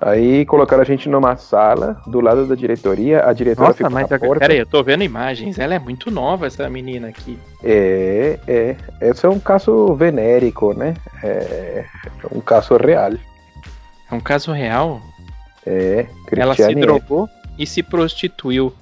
Aí 0.00 0.44
colocaram 0.44 0.82
a 0.82 0.84
gente 0.84 1.08
numa 1.08 1.34
sala 1.36 1.96
do 2.06 2.20
lado 2.20 2.46
da 2.46 2.54
diretoria, 2.54 3.24
a 3.26 3.32
diretora 3.32 3.68
Nossa, 3.68 3.78
ficou 3.78 3.90
mas 3.92 4.08
na 4.10 4.16
a- 4.16 4.20
porta. 4.20 4.40
peraí, 4.40 4.58
eu 4.58 4.66
tô 4.66 4.82
vendo 4.82 5.02
imagens. 5.02 5.58
Ela 5.58 5.74
é 5.74 5.78
muito 5.78 6.10
nova, 6.10 6.46
essa 6.46 6.68
menina 6.68 7.08
aqui. 7.08 7.38
É, 7.62 8.38
é. 8.46 8.76
Esse 9.00 9.24
é 9.24 9.28
um 9.30 9.38
caso 9.40 9.94
venérico, 9.94 10.74
né? 10.74 10.94
É 11.22 11.84
um 12.30 12.40
caso 12.40 12.76
real. 12.76 13.12
É 14.10 14.14
um 14.14 14.20
caso 14.20 14.52
real. 14.52 15.00
É, 15.66 16.06
Ela 16.36 16.54
se 16.54 16.74
drogou 16.74 17.28
e 17.58 17.66
se 17.66 17.82
prostituiu. 17.82 18.72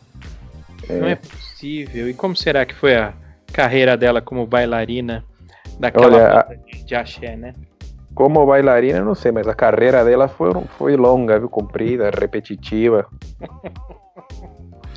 Não 0.88 1.06
é 1.06 1.14
possível. 1.14 2.08
E 2.08 2.14
como 2.14 2.34
será 2.34 2.66
que 2.66 2.74
foi 2.74 2.96
a 2.96 3.12
carreira 3.52 3.96
dela 3.96 4.20
como 4.20 4.46
bailarina 4.46 5.24
daquela 5.78 6.06
Olha, 6.06 6.58
de, 6.84 6.94
axé, 6.94 7.36
né? 7.36 7.54
Como 8.14 8.44
bailarina, 8.44 9.00
não 9.02 9.14
sei, 9.14 9.30
mas 9.32 9.46
a 9.48 9.54
carreira 9.54 10.04
dela 10.04 10.28
foi, 10.28 10.52
foi 10.76 10.96
longa, 10.96 11.38
viu? 11.38 11.48
Comprida, 11.48 12.10
repetitiva. 12.10 13.06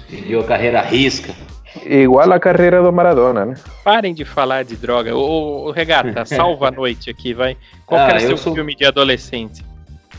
Seguiu 0.09 0.41
a 0.41 0.43
carreira 0.43 0.79
à 0.79 0.83
risca. 0.83 1.33
Igual 1.85 2.31
a 2.31 2.39
carreira 2.39 2.81
do 2.81 2.91
Maradona, 2.91 3.45
né? 3.45 3.53
Parem 3.83 4.13
de 4.13 4.23
falar 4.25 4.63
de 4.63 4.75
droga. 4.75 5.15
Ô, 5.15 5.67
ô, 5.67 5.71
Regata, 5.71 6.23
salva 6.25 6.69
a 6.69 6.71
noite 6.71 7.09
aqui, 7.09 7.33
vai. 7.33 7.57
Qual 7.85 7.99
que 7.99 8.05
Ah, 8.07 8.09
era 8.15 8.21
eu 8.23 8.27
seu 8.29 8.37
sou- 8.37 8.53
filme 8.55 8.75
de 8.75 8.85
adolescente? 8.85 9.63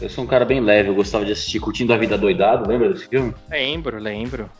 Eu 0.01 0.11
sou 0.11 0.25
um 0.25 0.27
cara 0.27 0.45
bem 0.45 0.61
leve, 0.61 0.89
eu 0.91 0.95
gostava 0.95 1.25
de 1.25 1.33
assistir 1.33 1.59
Curtindo 1.59 1.93
a 1.93 1.97
Vida 1.97 2.19
Doidado, 2.19 2.69
lembra 2.69 2.91
desse 2.93 3.09
filme? 3.09 3.33
Lembro, 3.51 3.99
lembro. 3.99 4.51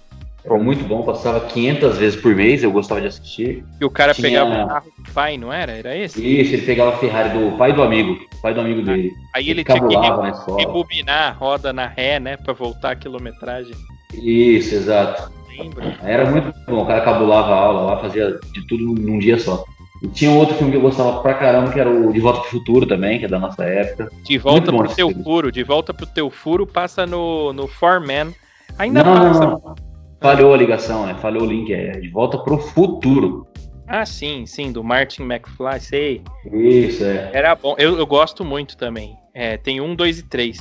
Era 0.45 0.57
muito 0.59 0.85
bom, 0.85 1.03
passava 1.03 1.41
500 1.41 1.99
vezes 1.99 2.21
por 2.21 2.35
mês, 2.35 2.63
eu 2.63 2.71
gostava 2.71 3.01
de 3.01 3.09
assistir. 3.09 3.65
E 3.81 3.85
o 3.85 3.91
cara 3.91 4.15
Tinha- 4.15 4.29
pegava 4.29 4.65
o 4.65 4.69
carro 4.69 4.93
do 4.97 5.13
pai, 5.13 5.37
não 5.37 5.53
era? 5.53 5.73
Era 5.73 5.97
esse? 5.97 6.25
Isso, 6.25 6.55
ele 6.55 6.63
pegava 6.63 6.91
a 6.95 6.99
Ferrari 6.99 7.31
do 7.37 7.57
pai 7.59 7.73
do 7.73 7.83
amigo, 7.83 8.17
pai 8.41 8.55
do 8.55 8.61
amigo 8.61 8.81
dele. 8.81 9.11
Aí 9.35 9.51
ele 9.51 9.65
tinha 9.65 9.81
que 9.81 10.57
rebobinar 10.57 11.29
a 11.29 11.33
roda 11.33 11.73
na 11.73 11.87
ré, 11.89 12.21
né? 12.21 12.37
Pra 12.37 12.53
voltar 12.55 12.93
a 12.93 12.97
quilometragem. 12.97 13.75
Isso, 14.15 14.75
exato. 14.75 15.31
Lembro. 15.59 15.83
Era 16.03 16.31
muito 16.31 16.53
bom, 16.67 16.83
o 16.83 16.87
cara 16.87 17.01
cabulava 17.01 17.53
a 17.53 17.59
aula 17.59 17.81
lá, 17.83 17.99
fazia 17.99 18.39
de 18.55 18.67
tudo 18.69 18.85
num 18.85 19.19
dia 19.19 19.39
só. 19.39 19.65
E 20.07 20.11
tinha 20.11 20.31
um 20.31 20.39
outro 20.39 20.55
filme 20.55 20.71
que 20.71 20.77
eu 20.79 20.83
gostava 20.83 21.21
pra 21.21 21.35
caramba, 21.35 21.73
que 21.73 21.81
era 21.81 21.91
o 21.91 22.13
De 22.13 22.21
Volta 22.21 22.41
pro 22.41 22.51
Futuro 22.51 22.87
também, 22.87 23.19
que 23.19 23.25
é 23.25 23.29
da 23.29 23.39
nossa 23.39 23.65
época. 23.65 24.09
De 24.25 24.39
volta 24.39 24.73
pro 24.73 24.89
teu 24.95 25.09
filme. 25.09 25.25
furo, 25.25 25.51
de 25.53 25.63
volta 25.65 25.93
pro 25.93 26.07
teu 26.07 26.31
furo, 26.31 26.67
passa 26.67 27.07
no, 27.07 27.53
no 27.53 27.67
Foreman. 27.67 28.33
Ainda 28.79 29.03
Não, 29.03 29.15
passa. 29.15 29.41
não, 29.41 29.51
não. 29.51 29.75
Falhou 30.21 30.55
a 30.55 30.57
ligação, 30.57 31.07
né? 31.07 31.15
Falhou 31.21 31.43
o 31.43 31.47
link, 31.47 31.73
é 31.73 31.91
De 31.93 32.09
Volta 32.09 32.39
pro 32.39 32.59
Futuro. 32.59 33.47
Ah, 33.89 34.05
sim, 34.05 34.47
sim, 34.47 34.73
do 34.73 34.83
Martin 34.83 35.23
McFly, 35.23 35.81
sei. 35.81 36.23
Isso, 36.53 37.05
é. 37.05 37.31
Era 37.33 37.55
bom. 37.55 37.75
Eu, 37.79 37.97
eu 37.99 38.07
gosto 38.07 38.45
muito 38.45 38.77
também. 38.77 39.15
É, 39.35 39.57
tem 39.57 39.81
um, 39.81 39.95
dois 39.95 40.19
e 40.19 40.23
três. 40.23 40.59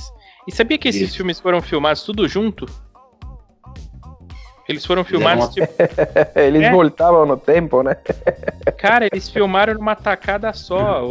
E 0.48 0.52
sabia 0.54 0.78
que 0.78 0.88
esses 0.88 1.02
Isso. 1.10 1.18
filmes 1.18 1.40
foram 1.40 1.62
filmados 1.62 2.04
tudo 2.04 2.28
junto? 2.28 2.66
Eles 4.68 4.86
foram 4.86 5.04
filmados, 5.04 5.50
tipo, 5.54 5.68
Eles 6.36 6.64
É. 6.64 6.72
voltavam 6.72 7.26
no 7.26 7.38
tempo, 7.38 7.84
né? 7.84 7.96
cara, 8.78 9.08
eles 9.12 9.30
filmaram 9.30 9.76
numa 9.76 9.96
tacada 9.96 10.52
só. 10.54 11.04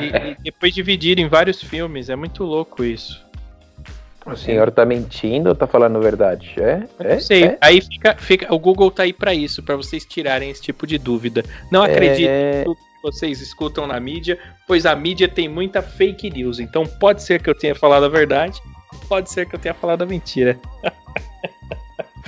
E, 0.00 0.32
e 0.40 0.42
depois 0.44 0.74
dividiram 0.74 1.22
em 1.22 1.28
vários 1.28 1.62
filmes. 1.62 2.08
É 2.08 2.16
muito 2.16 2.44
louco 2.44 2.82
isso. 2.82 3.26
O 4.26 4.36
senhor 4.36 4.70
tá 4.70 4.84
mentindo 4.84 5.48
ou 5.48 5.54
tá 5.54 5.66
falando 5.66 6.00
verdade? 6.00 6.54
É? 6.58 6.82
É? 6.98 7.14
Não 7.14 7.20
sei. 7.20 7.44
É? 7.44 7.58
Aí 7.60 7.80
fica, 7.80 8.14
fica. 8.18 8.54
O 8.54 8.58
Google 8.58 8.90
tá 8.90 9.04
aí 9.04 9.12
pra 9.12 9.32
isso, 9.32 9.62
pra 9.62 9.74
vocês 9.76 10.04
tirarem 10.04 10.50
esse 10.50 10.60
tipo 10.60 10.86
de 10.86 10.98
dúvida. 10.98 11.42
Não 11.72 11.82
acredite 11.82 12.26
É, 12.28 12.60
em 12.60 12.64
tudo 12.64 12.76
que 12.76 13.02
vocês 13.02 13.40
escutam 13.40 13.86
na 13.86 13.98
mídia, 13.98 14.38
pois 14.66 14.84
a 14.84 14.94
mídia 14.94 15.28
tem 15.28 15.48
muita 15.48 15.80
fake 15.80 16.28
news. 16.30 16.58
Então 16.60 16.84
pode 16.84 17.22
ser 17.22 17.40
que 17.42 17.48
eu 17.48 17.54
tenha 17.54 17.74
falado 17.74 18.04
a 18.04 18.08
verdade, 18.08 18.60
pode 19.08 19.30
ser 19.30 19.48
que 19.48 19.54
eu 19.54 19.58
tenha 19.58 19.72
falado 19.74 20.02
a 20.02 20.06
mentira. 20.06 20.58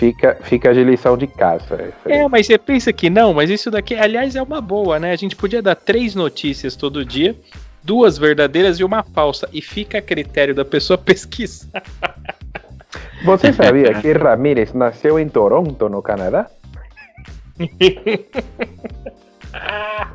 Fica, 0.01 0.39
fica 0.41 0.73
de 0.73 0.83
lição 0.83 1.15
de 1.15 1.27
casa. 1.27 1.93
aí. 2.07 2.13
É, 2.13 2.27
mas 2.27 2.47
você 2.47 2.57
pensa 2.57 2.91
que 2.91 3.11
não, 3.11 3.35
mas 3.35 3.51
isso 3.51 3.71
daqui, 3.71 3.95
aliás, 3.95 4.35
é 4.35 4.43
uma 4.43 4.59
boa, 4.59 4.99
né? 4.99 5.13
A 5.13 5.17
gente 5.17 5.37
podia 5.37 5.61
dar 5.61 5.75
três 5.75 6.15
notícias 6.15 6.75
todo 6.75 7.05
dia, 7.05 7.37
duas 7.85 8.17
verdadeiras 8.17 8.81
e 8.81 8.85
uma 8.85 9.03
falsa, 9.03 9.47
e 9.53 9.61
fica 9.61 9.99
a 9.99 10.03
critério 10.03 10.55
da 10.55 10.65
pessoa 10.65 10.97
pesquisar. 11.05 11.83
Você 13.23 13.53
sabia 13.53 13.93
que 13.93 14.11
Ramírez 14.13 14.73
nasceu 14.73 15.19
em 15.19 15.29
Toronto, 15.29 15.87
no 15.91 16.01
Canadá? 16.01 16.49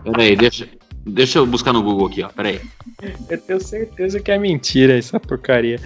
Peraí, 0.04 0.36
deixa, 0.36 0.68
deixa 1.06 1.40
eu 1.40 1.46
buscar 1.46 1.72
no 1.72 1.84
Google 1.84 2.08
aqui, 2.08 2.24
ó. 2.24 2.30
Peraí. 2.30 2.60
Eu 3.30 3.40
tenho 3.40 3.62
certeza 3.62 4.20
que 4.20 4.32
é 4.32 4.38
mentira 4.38 4.98
essa 4.98 5.20
porcaria. 5.20 5.80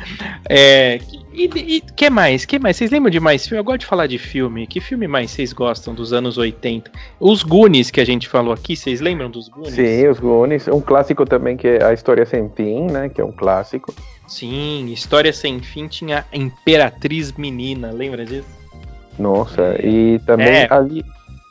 É, 0.48 1.00
e, 1.34 1.46
e 1.46 1.82
que 1.82 2.10
mais? 2.10 2.46
Que 2.46 2.58
mais? 2.60 2.78
Vocês 2.78 2.92
lembram 2.92 3.10
de 3.10 3.20
mais 3.20 3.46
filme? 3.46 3.60
Eu 3.60 3.64
gosto 3.64 3.82
de 3.82 3.86
falar 3.86 4.08
de 4.08 4.18
filme. 4.18 4.66
Que 4.66 4.80
filme 4.80 5.08
mais 5.08 5.32
vocês 5.32 5.52
gostam 5.54 5.94
dos 5.94 6.14
anos 6.14 6.38
80? 6.38 6.92
Os 7.20 7.44
Goonies 7.44 7.92
que 7.92 8.00
a 8.00 8.06
gente 8.06 8.28
falou 8.28 8.54
aqui, 8.54 8.76
vocês 8.76 9.02
lembram 9.02 9.30
dos 9.30 9.50
Goonies? 9.50 9.74
Sim, 9.74 10.08
os 10.08 10.20
Goonies. 10.20 10.68
Um 10.68 10.82
clássico 10.82 11.26
também 11.26 11.58
que 11.58 11.68
é 11.68 11.84
A 11.84 11.94
História 11.94 12.26
Sem 12.26 12.50
Fim, 12.50 12.88
né? 12.92 13.10
Que 13.10 13.22
é 13.22 13.26
um 13.26 13.32
clássico. 13.32 13.94
Sim, 14.28 14.88
História 14.92 15.34
Sem 15.34 15.60
Fim 15.60 15.88
tinha 15.88 16.26
a 16.32 16.38
Imperatriz 16.38 17.34
Menina, 17.34 17.92
lembra 17.92 18.26
disso? 18.26 18.48
Nossa, 19.18 19.76
e 19.84 20.20
também 20.20 20.48
É. 20.48 20.68
Ali, 20.70 21.04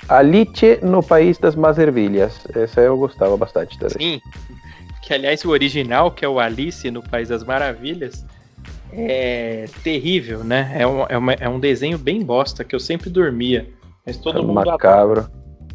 Alice 0.09 0.79
no 0.83 1.03
País 1.03 1.39
das 1.39 1.55
Maravilhas. 1.55 2.41
Essa 2.55 2.81
eu 2.81 2.97
gostava 2.97 3.37
bastante 3.37 3.79
também. 3.79 4.21
Sim. 4.21 4.21
Que 5.03 5.15
aliás 5.15 5.45
o 5.45 5.51
original, 5.51 6.11
que 6.11 6.25
é 6.25 6.29
o 6.29 6.39
Alice 6.39 6.91
no 6.91 7.03
País 7.03 7.29
das 7.29 7.45
Maravilhas, 7.45 8.25
é 8.93 9.67
terrível, 9.83 10.43
né? 10.45 10.75
É 10.79 10.87
um, 10.87 11.05
é 11.09 11.17
uma- 11.19 11.33
é 11.35 11.49
um 11.49 11.61
desenho 11.61 11.99
bem 11.99 12.23
bosta 12.23 12.65
que 12.65 12.75
eu 12.75 12.81
sempre 12.81 13.11
dormia. 13.11 13.69
Mas 14.07 14.17
todo 14.17 14.39
É 14.39 14.43
mundo 14.43 14.59
adora. 14.61 14.73
macabro. 14.73 15.31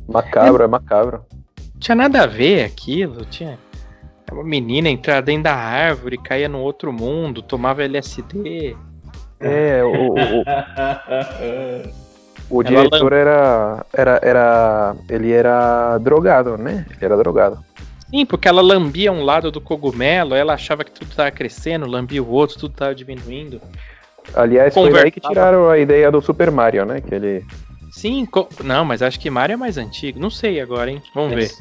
Macabro, 0.07 0.63
é 0.63 0.67
macabro. 0.67 1.25
tinha 1.79 1.95
nada 1.95 2.23
a 2.23 2.27
ver 2.27 2.63
aquilo, 2.65 3.25
tinha 3.25 3.57
é 4.29 4.33
uma 4.33 4.43
menina 4.43 4.89
entrar 4.89 5.21
dentro 5.21 5.43
da 5.43 5.53
árvore, 5.55 6.17
caía 6.17 6.47
no 6.49 6.59
outro 6.59 6.91
mundo, 6.93 7.41
tomava 7.41 7.83
LSD. 7.83 8.75
É, 9.39 9.83
o, 9.83 10.15
o, 12.57 12.61
Ela 12.61 12.69
diretor 12.83 13.13
era, 13.13 13.85
era, 13.93 14.19
era. 14.21 14.95
Ele 15.09 15.31
era 15.31 15.97
drogado, 15.97 16.57
né? 16.57 16.85
Ele 16.89 17.05
era 17.05 17.17
drogado. 17.17 17.57
Sim, 18.09 18.25
porque 18.25 18.47
ela 18.47 18.61
lambia 18.61 19.11
um 19.11 19.23
lado 19.23 19.49
do 19.51 19.59
cogumelo, 19.59 20.35
ela 20.35 20.53
achava 20.53 20.83
que 20.83 20.91
tudo 20.91 21.15
tava 21.15 21.31
crescendo, 21.31 21.87
lambia 21.87 22.21
o 22.21 22.29
outro, 22.29 22.59
tudo 22.59 22.75
tava 22.75 22.93
diminuindo. 22.93 23.59
Aliás, 24.35 24.73
foi 24.73 24.91
daí 24.91 25.09
que 25.11 25.19
tiraram 25.19 25.67
a 25.69 25.77
ideia 25.79 26.11
do 26.11 26.21
Super 26.21 26.51
Mario, 26.51 26.85
né? 26.85 27.01
Que 27.01 27.15
ele. 27.15 27.45
Sim, 27.91 28.25
co- 28.25 28.47
não, 28.63 28.85
mas 28.85 29.01
acho 29.01 29.19
que 29.19 29.29
Mario 29.29 29.55
é 29.55 29.57
mais 29.57 29.77
antigo. 29.77 30.19
Não 30.19 30.29
sei 30.29 30.61
agora, 30.61 30.89
hein? 30.91 31.01
Vamos 31.13 31.33
ver. 31.35 31.51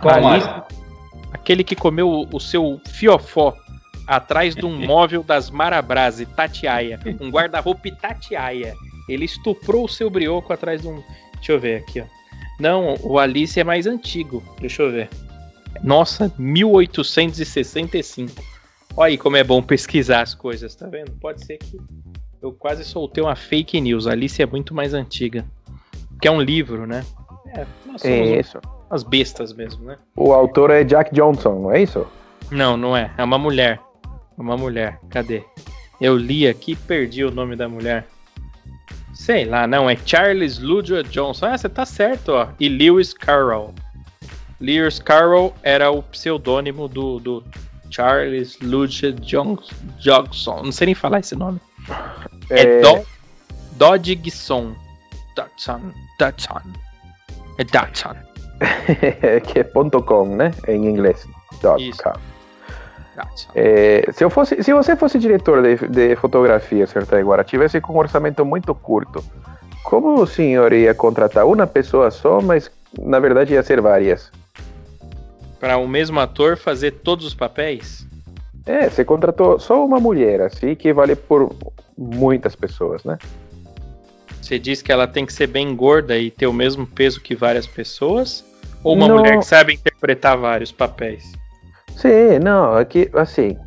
Qual 0.00 0.14
Alice- 0.14 0.46
Mario? 0.46 0.62
Aquele 1.32 1.62
que 1.64 1.74
comeu 1.76 2.08
o, 2.08 2.28
o 2.32 2.40
seu 2.40 2.80
fiofó 2.88 3.54
atrás 4.06 4.54
de 4.54 4.64
um 4.64 4.70
móvel 4.86 5.22
das 5.22 5.50
Marabras, 5.50 6.24
Tatiaia. 6.36 6.98
Um 7.20 7.30
guarda-roupa 7.30 7.88
Tatiaia. 8.00 8.74
Ele 9.12 9.24
estuprou 9.24 9.84
o 9.84 9.88
seu 9.88 10.10
brioco 10.10 10.52
atrás 10.52 10.82
de 10.82 10.88
um. 10.88 11.02
Deixa 11.34 11.52
eu 11.52 11.60
ver 11.60 11.76
aqui, 11.78 12.00
ó. 12.00 12.04
Não, 12.58 12.96
o 13.02 13.18
Alice 13.18 13.58
é 13.58 13.64
mais 13.64 13.86
antigo. 13.86 14.42
Deixa 14.60 14.82
eu 14.82 14.92
ver. 14.92 15.08
Nossa, 15.82 16.32
1865. 16.38 18.32
Olha 18.96 19.10
aí 19.12 19.18
como 19.18 19.36
é 19.36 19.44
bom 19.44 19.62
pesquisar 19.62 20.22
as 20.22 20.34
coisas, 20.34 20.74
tá 20.74 20.86
vendo? 20.86 21.12
Pode 21.12 21.44
ser 21.44 21.58
que 21.58 21.78
eu 22.42 22.52
quase 22.52 22.84
soltei 22.84 23.22
uma 23.22 23.36
fake 23.36 23.80
news. 23.80 24.06
A 24.06 24.12
Alice 24.12 24.40
é 24.42 24.46
muito 24.46 24.74
mais 24.74 24.92
antiga. 24.94 25.44
Que 26.20 26.28
é 26.28 26.30
um 26.30 26.40
livro, 26.40 26.86
né? 26.86 27.04
É, 27.56 27.66
nós 27.86 28.04
É 28.04 28.38
isso. 28.38 28.58
umas 28.90 29.02
bestas 29.02 29.52
mesmo, 29.54 29.84
né? 29.84 29.96
O 30.16 30.32
autor 30.32 30.70
é 30.70 30.84
Jack 30.84 31.14
Johnson, 31.14 31.60
não 31.60 31.72
é 31.72 31.82
isso? 31.82 32.06
Não, 32.50 32.76
não 32.76 32.96
é. 32.96 33.10
É 33.16 33.24
uma 33.24 33.38
mulher. 33.38 33.80
É 34.38 34.42
Uma 34.42 34.56
mulher. 34.56 34.98
Cadê? 35.08 35.42
Eu 36.00 36.16
li 36.16 36.46
aqui 36.48 36.72
e 36.72 36.76
perdi 36.76 37.24
o 37.24 37.30
nome 37.30 37.56
da 37.56 37.68
mulher. 37.68 38.06
Sei 39.30 39.44
lá, 39.44 39.64
não. 39.64 39.88
É 39.88 39.96
Charles 40.04 40.58
Ludwig 40.58 41.08
Johnson. 41.08 41.46
Ah, 41.46 41.56
você 41.56 41.68
tá 41.68 41.86
certo, 41.86 42.30
ó. 42.32 42.48
E 42.58 42.68
Lewis 42.68 43.14
Carroll. 43.14 43.72
Lewis 44.60 44.98
Carroll 44.98 45.54
era 45.62 45.88
o 45.88 46.02
pseudônimo 46.02 46.88
do, 46.88 47.20
do 47.20 47.44
Charles 47.92 48.58
Ludwig 48.60 49.20
Johnson. 49.20 50.62
Não 50.64 50.72
sei 50.72 50.86
nem 50.86 50.96
falar 50.96 51.20
esse 51.20 51.36
nome. 51.36 51.60
É, 52.50 52.80
Do 52.80 53.06
Dodgson. 53.76 54.74
Dodson. 55.36 55.92
Dodson. 56.18 56.62
É 57.58 57.62
Dodson. 57.62 58.16
que 59.46 59.60
é 59.60 59.62
ponto 59.62 60.02
.com, 60.02 60.34
né? 60.34 60.52
Em 60.66 60.86
inglês. 60.86 61.24
Dot 61.62 61.88
Isso. 61.88 62.02
com. 62.02 62.29
É, 63.54 64.08
se, 64.12 64.24
eu 64.24 64.30
fosse, 64.30 64.62
se 64.62 64.72
você 64.72 64.96
fosse 64.96 65.18
diretor 65.18 65.62
de, 65.62 65.88
de 65.88 66.16
fotografia, 66.16 66.86
certo, 66.86 67.14
agora, 67.14 67.44
tivesse 67.44 67.80
com 67.80 67.94
um 67.94 67.98
orçamento 67.98 68.44
muito 68.44 68.74
curto, 68.74 69.24
como 69.82 70.20
o 70.20 70.26
senhor 70.26 70.72
ia 70.72 70.94
contratar 70.94 71.46
uma 71.46 71.66
pessoa 71.66 72.10
só, 72.10 72.40
mas 72.40 72.70
na 72.98 73.18
verdade 73.18 73.54
ia 73.54 73.62
ser 73.62 73.80
várias? 73.80 74.30
Para 75.58 75.76
o 75.76 75.86
mesmo 75.86 76.18
ator 76.20 76.56
fazer 76.56 76.92
todos 76.92 77.26
os 77.26 77.34
papéis? 77.34 78.06
É, 78.66 78.88
você 78.88 79.04
contratou 79.04 79.58
só 79.58 79.84
uma 79.84 79.98
mulher, 79.98 80.40
assim, 80.42 80.74
que 80.74 80.92
vale 80.92 81.16
por 81.16 81.54
muitas 81.96 82.54
pessoas, 82.54 83.04
né? 83.04 83.18
Você 84.40 84.58
diz 84.58 84.82
que 84.82 84.90
ela 84.90 85.06
tem 85.06 85.24
que 85.24 85.32
ser 85.32 85.46
bem 85.46 85.74
gorda 85.74 86.16
e 86.18 86.30
ter 86.30 86.46
o 86.46 86.52
mesmo 86.52 86.86
peso 86.86 87.20
que 87.20 87.34
várias 87.34 87.66
pessoas? 87.66 88.44
Ou 88.82 88.94
uma 88.94 89.06
Não. 89.06 89.18
mulher 89.18 89.38
que 89.38 89.44
sabe 89.44 89.74
interpretar 89.74 90.36
vários 90.36 90.72
papéis? 90.72 91.32
Sim, 92.00 92.38
não, 92.42 92.76
aqui, 92.76 93.10
assim, 93.14 93.58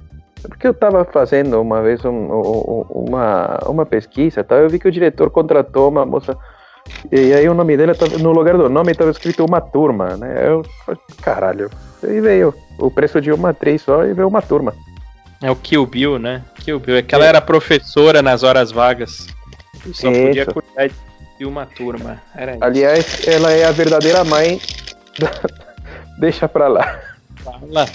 porque 0.42 0.68
eu 0.68 0.74
tava 0.74 1.06
fazendo 1.06 1.62
uma 1.62 1.82
vez 1.84 2.04
um- 2.04 2.10
um- 2.10 2.86
uma, 2.90 3.60
uma 3.68 3.86
pesquisa, 3.86 4.44
tá? 4.44 4.56
eu 4.56 4.70
vi 4.70 4.80
que 4.80 4.88
o 4.88 4.92
diretor 4.92 5.30
contratou 5.30 5.88
uma 5.88 6.04
moça, 6.04 6.36
e 7.12 7.32
aí 7.32 7.48
o 7.48 7.54
nome 7.54 7.78
dela, 7.78 7.94
tava- 7.94 8.18
no 8.18 8.32
lugar 8.32 8.58
do 8.58 8.68
nome 8.70 8.92
estava 8.92 9.12
escrito 9.12 9.46
uma 9.46 9.62
turma, 9.62 10.18
né? 10.18 10.48
Eu 10.48 10.64
falei, 10.84 11.00
caralho, 11.22 11.70
e 12.02 12.20
veio 12.20 12.54
o 12.80 12.90
preço 12.90 13.22
de 13.22 13.32
uma 13.32 13.50
atriz 13.52 13.84
só 13.84 14.04
e 14.04 14.14
veio 14.14 14.28
uma 14.28 14.42
turma. 14.42 14.74
É 15.40 15.52
o 15.52 15.56
Kill 15.56 15.86
Bill, 15.86 16.18
né? 16.18 16.42
Kill 16.56 16.80
Bill. 16.80 16.98
É 16.98 17.02
que 17.04 17.14
ela 17.14 17.26
era 17.26 17.40
professora 17.42 18.22
nas 18.24 18.42
horas 18.44 18.72
vagas. 18.72 19.28
E 19.86 19.94
só 19.94 20.10
Isso. 20.10 20.22
podia 20.28 20.46
cuidar 20.48 20.90
de 21.38 21.46
uma 21.46 21.66
turma. 21.66 22.18
Era 22.34 22.54
isso. 22.54 22.64
Aliás, 22.64 23.28
ela 23.28 23.52
é 23.52 23.66
a 23.66 23.72
verdadeira 23.72 24.24
mãe 24.24 24.60
da... 25.20 25.30
Deixa 26.18 26.48
pra 26.48 26.68
lá. 26.70 26.98
Fala. 27.44 27.86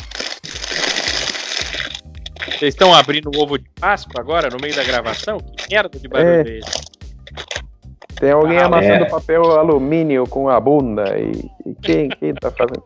Vocês 2.59 2.75
estão 2.75 2.93
abrindo 2.93 3.31
o 3.35 3.41
ovo 3.41 3.59
de 3.59 3.69
Páscoa 3.81 4.21
agora, 4.21 4.49
no 4.51 4.59
meio 4.61 4.75
da 4.75 4.83
gravação? 4.85 5.39
Que 5.39 5.75
merda 5.75 5.99
de 5.99 6.09
barulho 6.09 6.29
É. 6.31 6.41
é 6.41 6.59
esse? 6.59 6.89
Tem 8.17 8.31
alguém 8.33 8.59
Ah, 8.59 8.67
amassando 8.67 9.05
é. 9.05 9.09
papel 9.09 9.43
alumínio 9.59 10.27
com 10.27 10.49
a 10.49 10.59
bunda 10.59 11.17
e, 11.19 11.31
e 11.65 11.75
quem, 11.81 12.09
quem 12.09 12.35
tá 12.35 12.51
fazendo? 12.51 12.83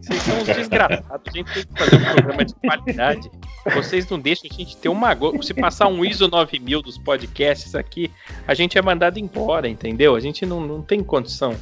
Vocês 0.00 0.22
são 0.22 0.36
uns 0.38 0.46
desgraçados. 0.46 1.04
A 1.10 1.30
gente 1.36 1.52
tem 1.52 1.64
que 1.64 1.78
fazer 1.78 1.96
um 1.96 2.04
programa 2.12 2.44
de 2.44 2.54
qualidade. 2.54 3.30
Vocês 3.74 4.08
não 4.08 4.18
deixam 4.18 4.48
a 4.50 4.54
gente 4.54 4.76
ter 4.78 4.88
uma. 4.88 5.16
Se 5.42 5.54
passar 5.54 5.86
um 5.86 6.04
ISO 6.04 6.26
9000 6.28 6.82
dos 6.82 6.98
podcasts 6.98 7.74
aqui, 7.76 8.10
a 8.48 8.54
gente 8.54 8.76
é 8.76 8.82
mandado 8.82 9.18
embora, 9.18 9.68
entendeu? 9.68 10.16
A 10.16 10.20
gente 10.20 10.44
não, 10.46 10.60
não 10.60 10.82
tem 10.82 11.04
condição 11.04 11.54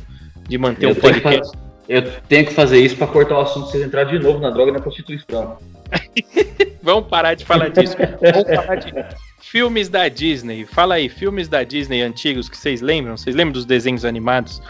de 0.48 0.56
manter 0.56 0.86
Eu 0.86 0.90
um 0.90 0.94
tenho, 0.94 1.12
podcast. 1.20 1.50
fazer, 1.54 1.69
eu 1.90 2.02
tenho 2.28 2.46
que 2.46 2.54
fazer 2.54 2.78
isso 2.78 2.96
pra 2.96 3.08
cortar 3.08 3.34
o 3.36 3.40
assunto 3.40 3.66
vocês 3.68 3.84
entrarem 3.84 4.16
de 4.16 4.24
novo 4.24 4.38
na 4.38 4.48
droga 4.48 4.70
e 4.70 4.74
na 4.74 4.80
prostituição. 4.80 5.58
Vamos 6.82 7.08
parar 7.08 7.34
de 7.34 7.44
falar 7.44 7.68
disso. 7.68 7.96
Vamos 7.98 8.48
falar 8.54 8.76
de 8.76 8.92
filmes 9.40 9.88
da 9.88 10.08
Disney. 10.08 10.64
Fala 10.64 10.94
aí, 10.94 11.08
filmes 11.08 11.48
da 11.48 11.64
Disney 11.64 12.00
antigos 12.00 12.48
que 12.48 12.56
vocês 12.56 12.80
lembram? 12.80 13.16
Vocês 13.16 13.34
lembram 13.34 13.52
dos 13.54 13.64
desenhos 13.64 14.04
animados 14.04 14.62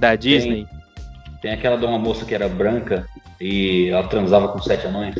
da 0.00 0.16
Disney? 0.16 0.66
Tem 1.40 1.52
aquela 1.52 1.78
de 1.78 1.84
uma 1.84 1.98
moça 1.98 2.24
que 2.24 2.34
era 2.34 2.48
branca 2.48 3.06
e 3.40 3.88
ela 3.90 4.08
transava 4.08 4.48
com 4.48 4.58
sete 4.60 4.86
anões. 4.88 5.14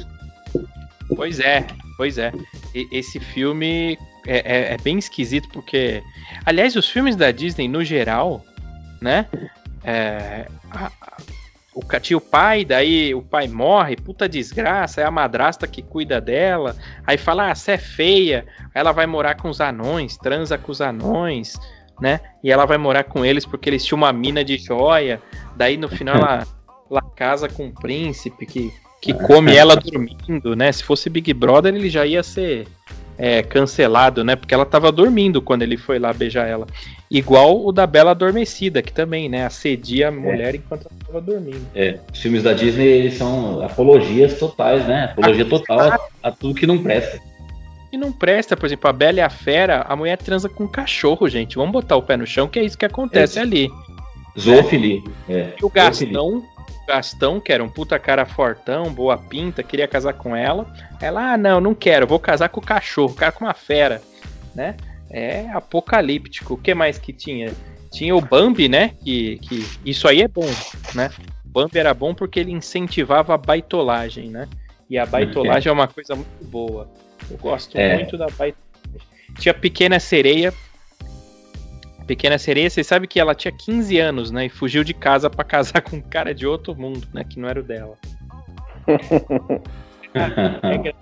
Pois 1.15 1.39
é, 1.39 1.65
pois 1.97 2.19
é. 2.19 2.33
E- 2.75 2.89
esse 2.91 3.21
filme 3.21 3.97
é, 4.27 4.39
é- 4.39 4.75
é 4.75 4.77
bem 4.83 4.99
esquisito 4.99 5.49
porque, 5.53 6.03
aliás, 6.45 6.75
os 6.75 6.89
filmes 6.89 7.15
da 7.15 7.31
Disney 7.31 7.69
no 7.69 7.85
geral, 7.85 8.45
né? 9.01 9.27
é, 9.87 10.47
a- 10.71 10.91
o 11.75 11.83
tinha 12.01 12.17
o 12.17 12.21
pai, 12.21 12.65
daí 12.65 13.15
o 13.15 13.23
pai 13.23 13.49
morre, 13.49 13.97
puta 13.97 14.29
desgraça, 14.29 15.01
é 15.01 15.05
a 15.05 15.11
madrasta 15.11 15.67
que 15.67 15.83
cuida 15.83 16.21
dela. 16.21 16.77
Aí 17.07 17.19
fala, 17.19 17.51
ah, 17.51 17.55
você 17.55 17.73
é 17.73 17.79
feia. 17.79 18.47
Aí 18.75 18.81
ela 18.81 18.93
vai 18.93 19.07
morar 19.07 19.35
com 19.35 19.49
os 19.49 19.61
anões, 19.61 20.17
transa 20.17 20.57
com 20.57 20.71
os 20.71 20.81
anões, 20.81 21.59
né? 22.01 22.21
E 22.43 22.53
ela 22.53 22.65
vai 22.65 22.79
morar 22.79 23.05
com 23.05 23.25
eles 23.25 23.45
porque 23.45 23.69
eles 23.69 23.85
tinham 23.85 23.99
uma 23.99 24.13
mina 24.13 24.45
de 24.45 24.57
joia. 24.57 25.21
Daí 25.57 25.77
no 25.77 25.89
final 25.89 26.17
ela, 26.17 26.47
ela 26.89 27.03
casa 27.17 27.49
com 27.49 27.65
um 27.65 27.73
príncipe 27.73 28.47
que 28.47 28.73
que 29.05 29.13
come 29.13 29.55
ela 29.55 29.77
dormindo, 29.77 30.57
né? 30.57 30.73
Se 30.73 30.83
fosse 30.83 31.11
Big 31.11 31.35
Brother, 31.35 31.75
ele 31.75 31.91
já 31.91 32.07
ia 32.07 32.23
ser 32.23 32.67
é, 33.19 33.43
cancelado, 33.43 34.25
né? 34.25 34.37
Porque 34.37 34.55
ela 34.55 34.67
tava 34.67 34.91
dormindo 34.91 35.41
quando 35.41 35.63
ele 35.63 35.77
foi 35.77 35.99
lá 35.99 36.13
beijar 36.13 36.47
ela. 36.47 36.67
Igual 37.11 37.65
o 37.65 37.73
da 37.73 37.87
Bela 37.87 38.11
Adormecida, 38.11 38.83
que 38.83 38.93
também, 38.93 39.29
né? 39.29 39.47
Assedia 39.47 40.09
a 40.09 40.11
mulher 40.11 40.55
enquanto 40.55 40.87
ela 40.91 41.01
tava 41.07 41.21
dormindo. 41.21 41.67
É, 41.75 41.99
os 42.13 42.19
filmes 42.19 42.43
da 42.43 42.53
Disney 42.53 42.87
eles 42.87 43.15
são 43.15 43.63
apologias 43.63 44.39
totais, 44.39 44.87
né? 44.87 45.05
Apologia 45.13 45.45
total 45.45 45.81
a, 45.81 45.99
a 46.23 46.31
tudo 46.31 46.55
que 46.55 46.67
não 46.67 46.83
presta. 46.83 47.21
E 47.93 47.97
não 47.97 48.11
presta, 48.11 48.57
por 48.57 48.67
exemplo, 48.67 48.91
a 48.91 48.93
Bela 48.93 49.19
e 49.19 49.21
a 49.21 49.31
Fera, 49.31 49.87
a 49.89 49.95
mulher 49.95 50.19
transa 50.19 50.49
com 50.49 50.65
um 50.65 50.69
cachorro, 50.69 51.29
gente. 51.29 51.55
Vamos 51.55 51.71
botar 51.71 51.95
o 51.95 52.03
pé 52.03 52.17
no 52.17 52.27
chão, 52.27 52.49
que 52.49 52.59
é 52.59 52.65
isso 52.65 52.77
que 52.77 52.85
acontece 52.85 53.39
ali. 53.39 53.71
Zoofilia. 54.37 55.01
É. 55.29 55.53
E 55.61 55.65
o 55.65 55.71
Gastão, 55.71 56.43
Gastão, 56.87 57.41
que 57.41 57.53
era 57.53 57.63
um 57.63 57.69
puta 57.69 57.99
cara 57.99 58.27
fortão, 58.27 58.93
boa 58.93 59.17
pinta, 59.17 59.63
queria 59.63 59.89
casar 59.89 60.13
com 60.15 60.35
ela. 60.37 60.67
Ela, 61.01 61.33
ah, 61.33 61.37
não, 61.37 61.61
não 61.61 61.75
quero, 61.75 62.07
vou 62.07 62.19
casar 62.19 62.49
com 62.49 62.61
o 62.61 62.65
cachorro, 62.65 63.15
cara 63.15 63.33
com 63.33 63.45
uma 63.45 63.55
fera, 63.55 64.03
né? 64.55 64.77
É 65.11 65.49
apocalíptico. 65.53 66.55
O 66.55 66.59
que 66.59 66.75
mais 66.75 66.99
que 66.99 67.13
tinha? 67.13 67.53
Tinha 67.93 68.15
o 68.17 68.21
Bambi, 68.21 68.69
né? 68.69 68.93
Que, 69.05 69.39
que 69.39 69.65
isso 69.85 70.09
aí 70.09 70.23
é 70.23 70.29
bom, 70.29 70.49
né? 70.95 71.11
O 71.45 71.49
Bambi 71.49 71.79
era 71.79 71.95
bom 71.95 72.15
porque 72.15 72.41
ele 72.41 72.51
incentivava 72.51 73.35
a 73.35 73.39
baitolagem, 73.39 74.29
né? 74.29 74.49
E 74.91 74.99
a 74.99 75.07
baitolagem 75.07 75.71
é 75.71 75.73
uma 75.73 75.89
coisa 75.89 76.15
muito 76.15 76.45
boa. 76.45 76.91
Eu 77.31 77.39
gosto 77.39 77.79
É. 77.79 77.95
muito 77.95 78.19
da 78.19 78.27
baitolagem. 78.27 78.65
Tinha 79.39 79.55
Pequena 79.55 79.99
Sereia. 79.99 80.53
Pequena 82.07 82.37
Sereia, 82.39 82.69
você 82.69 82.85
sabe 82.85 83.07
que 83.07 83.19
ela 83.19 83.35
tinha 83.35 83.53
15 83.53 83.99
anos, 83.99 84.31
né? 84.31 84.47
E 84.47 84.49
fugiu 84.49 84.85
de 84.85 84.93
casa 84.95 85.29
pra 85.31 85.45
casar 85.45 85.81
com 85.83 85.97
um 85.97 86.01
cara 86.03 86.35
de 86.35 86.47
outro 86.47 86.75
mundo, 86.75 87.07
né? 87.13 87.25
Que 87.25 87.39
não 87.41 87.49
era 87.49 87.61
o 87.61 87.63
dela. 87.63 87.95
É 90.63 90.79
gra- 90.79 90.95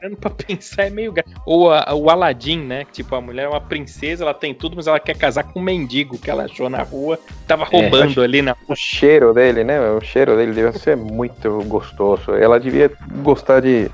Parando 0.00 0.16
pra 0.16 0.30
pensar, 0.30 0.84
é 0.86 0.90
meio. 0.90 1.12
Ou 1.46 1.70
a- 1.70 1.94
o 1.94 2.08
Aladdin, 2.08 2.58
né? 2.64 2.86
Tipo, 2.90 3.14
a 3.16 3.20
mulher 3.20 3.44
é 3.44 3.48
uma 3.48 3.60
princesa, 3.60 4.24
ela 4.24 4.32
tem 4.32 4.54
tudo, 4.54 4.74
mas 4.76 4.86
ela 4.86 4.98
quer 4.98 5.14
casar 5.16 5.44
com 5.44 5.60
um 5.60 5.62
mendigo 5.62 6.18
que 6.18 6.30
ela 6.30 6.44
achou 6.44 6.70
na 6.70 6.82
rua, 6.82 7.18
tava 7.46 7.64
roubando 7.64 8.22
ali 8.22 8.40
na. 8.40 8.56
O 8.66 8.74
cheiro 8.74 9.34
dele, 9.34 9.62
né? 9.62 9.78
O 9.90 10.00
cheiro 10.00 10.36
dele 10.36 10.52
deve 10.52 10.78
ser 10.78 10.96
muito 10.96 11.62
gostoso. 11.64 12.32
Ela 12.32 12.58
devia 12.58 12.90
gostar 13.22 13.60
de. 13.60 13.90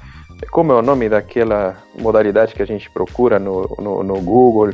Como 0.51 0.71
é 0.71 0.77
o 0.77 0.83
nome 0.83 1.09
daquela 1.09 1.77
modalidade 1.99 2.55
que 2.55 2.63
a 2.63 2.67
gente 2.67 2.89
procura 2.91 3.39
no, 3.41 3.63
no, 3.79 4.03
no 4.05 4.21
Google 4.21 4.73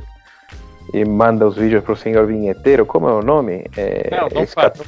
e 0.93 1.05
manda 1.05 1.47
os 1.47 1.57
vídeos 1.57 1.83
pro 1.85 1.97
senhor 1.97 2.27
vinheteiro? 2.27 2.85
Como 2.87 3.09
é 3.09 3.13
o 3.13 3.23
nome? 3.23 3.65
É, 3.77 4.09
Não, 4.11 4.29
não 4.29 4.43
esca- 4.43 4.71
fala. 4.71 4.87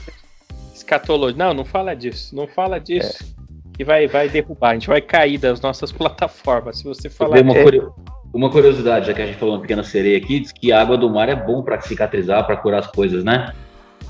Escatologia. 0.75 1.37
Não, 1.39 1.55
não 1.55 1.65
fala 1.65 1.95
disso. 1.95 2.35
Não 2.37 2.47
fala 2.47 2.79
disso. 2.79 3.35
Que 3.77 3.85
vai, 3.85 4.07
vai 4.07 4.29
derrubar. 4.29 4.71
A 4.71 4.75
gente 4.75 4.87
vai 4.89 5.01
cair 5.01 5.39
das 5.39 5.61
nossas 5.61 5.91
plataformas. 5.93 6.79
Se 6.79 6.85
você 6.85 7.09
falar. 7.11 7.41
Uma, 7.41 7.57
É. 7.57 7.63
curio- 7.63 7.93
uma 8.33 8.51
curiosidade, 8.51 9.07
já 9.07 9.15
que 9.15 9.23
a 9.23 9.27
gente 9.27 9.39
falou 9.39 9.55
uma 9.55 9.61
pequena 9.63 9.83
sereia 9.85 10.19
aqui, 10.19 10.41
diz 10.41 10.53
que 10.53 10.73
a 10.73 10.81
água 10.81 10.97
do 10.99 11.09
mar 11.09 11.29
é 11.29 11.35
bom 11.37 11.63
pra 11.63 11.81
cicatrizar, 11.81 12.45
pra 12.47 12.57
curar 12.57 12.81
as 12.81 12.87
coisas, 12.89 13.23
né? 13.25 13.53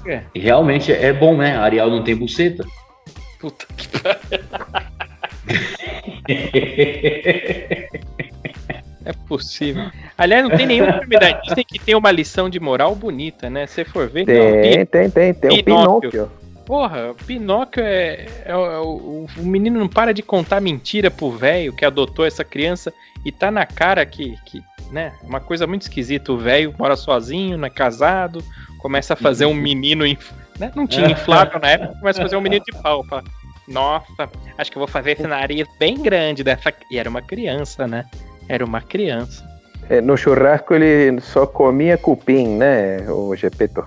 É. 0.07 0.23
E 0.35 0.41
realmente 0.41 0.93
é 0.93 1.13
bom, 1.13 1.37
né? 1.37 1.57
A 1.57 1.63
Ariel 1.63 1.89
não 1.91 2.03
tem 2.03 2.15
buceta. 2.17 2.65
Puta 3.41 3.67
que 3.77 3.89
pariu. 3.89 4.45
É 9.07 9.13
possível. 9.29 9.91
Aliás, 10.17 10.45
não 10.49 10.57
tem 10.57 10.67
nenhum 10.67 10.93
filme 11.01 11.19
da 11.19 11.31
Disney 11.33 11.65
que 11.65 11.79
tenha 11.79 11.99
uma 11.99 12.11
lição 12.11 12.49
de 12.49 12.61
moral 12.61 12.95
bonita, 12.95 13.51
né? 13.51 13.67
Se 13.67 13.85
for 13.85 14.09
ver, 14.09 14.27
não. 14.27 14.35
Tem, 14.63 14.87
tem, 14.87 15.11
tem. 15.11 15.35
Tem 15.35 15.61
o 15.61 15.65
Pinóquio. 15.65 16.11
Pinóquio. 16.11 16.31
Porra, 16.65 17.11
o 17.11 17.15
Pinóquio 17.15 17.83
é. 17.85 18.27
é 18.45 18.57
o- 18.57 18.67
é 18.67 18.79
o, 18.81 19.27
o 19.39 19.43
menino 19.45 19.79
não 19.79 19.89
para 19.89 20.15
de 20.15 20.23
contar 20.23 20.61
mentira 20.61 21.11
pro 21.11 21.31
velho 21.31 21.73
que 21.75 21.85
adotou 21.85 22.25
essa 22.25 22.43
criança 22.45 22.93
e 23.25 23.31
tá 23.33 23.51
na 23.51 23.67
cara 23.67 24.05
que. 24.07 24.35
que 24.47 24.63
né? 24.91 25.13
Uma 25.23 25.41
coisa 25.41 25.67
muito 25.67 25.83
esquisita. 25.83 26.33
O 26.33 26.39
velho 26.39 26.75
mora 26.79 26.95
sozinho, 26.97 27.59
não 27.59 27.67
é 27.67 27.71
casado, 27.71 28.43
começa 28.79 29.15
a 29.15 29.17
fazer 29.17 29.47
um 29.47 29.55
menino. 29.55 30.07
inf- 30.07 30.31
Né? 30.59 30.71
Não 30.77 30.87
tinha 30.87 31.11
inflável 31.11 31.59
na 31.61 31.69
época, 31.71 31.99
começa 31.99 32.21
a 32.21 32.23
fazer 32.23 32.37
um 32.37 32.41
menino 32.41 32.65
de 32.65 32.73
pau. 32.81 33.03
Fala, 33.05 33.25
Nossa, 33.67 34.31
acho 34.57 34.71
que 34.71 34.77
eu 34.79 34.81
vou 34.81 34.89
fazer 34.89 35.13
esse 35.13 35.27
nariz 35.27 35.67
bem 35.81 36.01
grande 36.01 36.45
dessa. 36.45 36.73
E 36.91 36.99
era 36.99 37.11
uma 37.11 37.21
criança, 37.21 37.87
né? 37.89 38.05
Era 38.49 38.65
uma 38.65 38.81
criança. 38.81 39.45
É, 39.89 40.01
no 40.01 40.17
churrasco 40.17 40.75
ele 40.75 41.21
só 41.21 41.47
comia 41.47 41.99
cupim, 41.99 42.57
né? 42.57 43.09
O 43.11 43.35
Gepeto. 43.37 43.85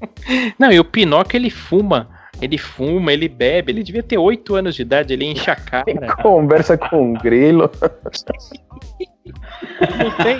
Não, 0.58 0.70
e 0.70 0.78
o 0.78 0.84
Pinóquio 0.84 1.36
ele 1.36 1.50
fuma. 1.50 2.08
Ele 2.40 2.56
fuma, 2.56 3.12
ele 3.12 3.28
bebe, 3.28 3.70
ele 3.70 3.82
devia 3.82 4.02
ter 4.02 4.16
8 4.16 4.54
anos 4.54 4.74
de 4.74 4.82
idade, 4.82 5.12
ele 5.12 5.26
enche 5.26 5.50
a 5.50 5.56
cara. 5.56 5.84
Conversa 6.22 6.78
com 6.78 7.10
um 7.10 7.12
grilo. 7.12 7.70
Não 9.98 10.10
tem. 10.16 10.38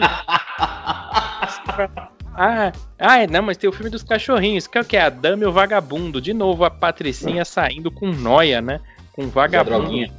Ah, 2.35 2.73
ah, 2.99 3.27
não, 3.29 3.43
mas 3.43 3.59
tem 3.59 3.69
o 3.69 3.73
filme 3.73 3.91
dos 3.91 4.03
cachorrinhos, 4.03 4.67
que 4.67 4.79
é 4.79 4.81
o 4.81 4.85
que? 4.85 4.97
A 4.97 5.11
Dama 5.11 5.43
e 5.45 5.47
o 5.47 5.53
Vagabundo. 5.53 6.23
De 6.23 6.33
novo, 6.33 6.65
a 6.65 6.71
Patricinha 6.71 7.45
saindo 7.45 7.91
com 7.91 8.07
noia, 8.07 8.63
né? 8.63 8.81
Com 9.13 9.29
vagabundo. 9.29 10.11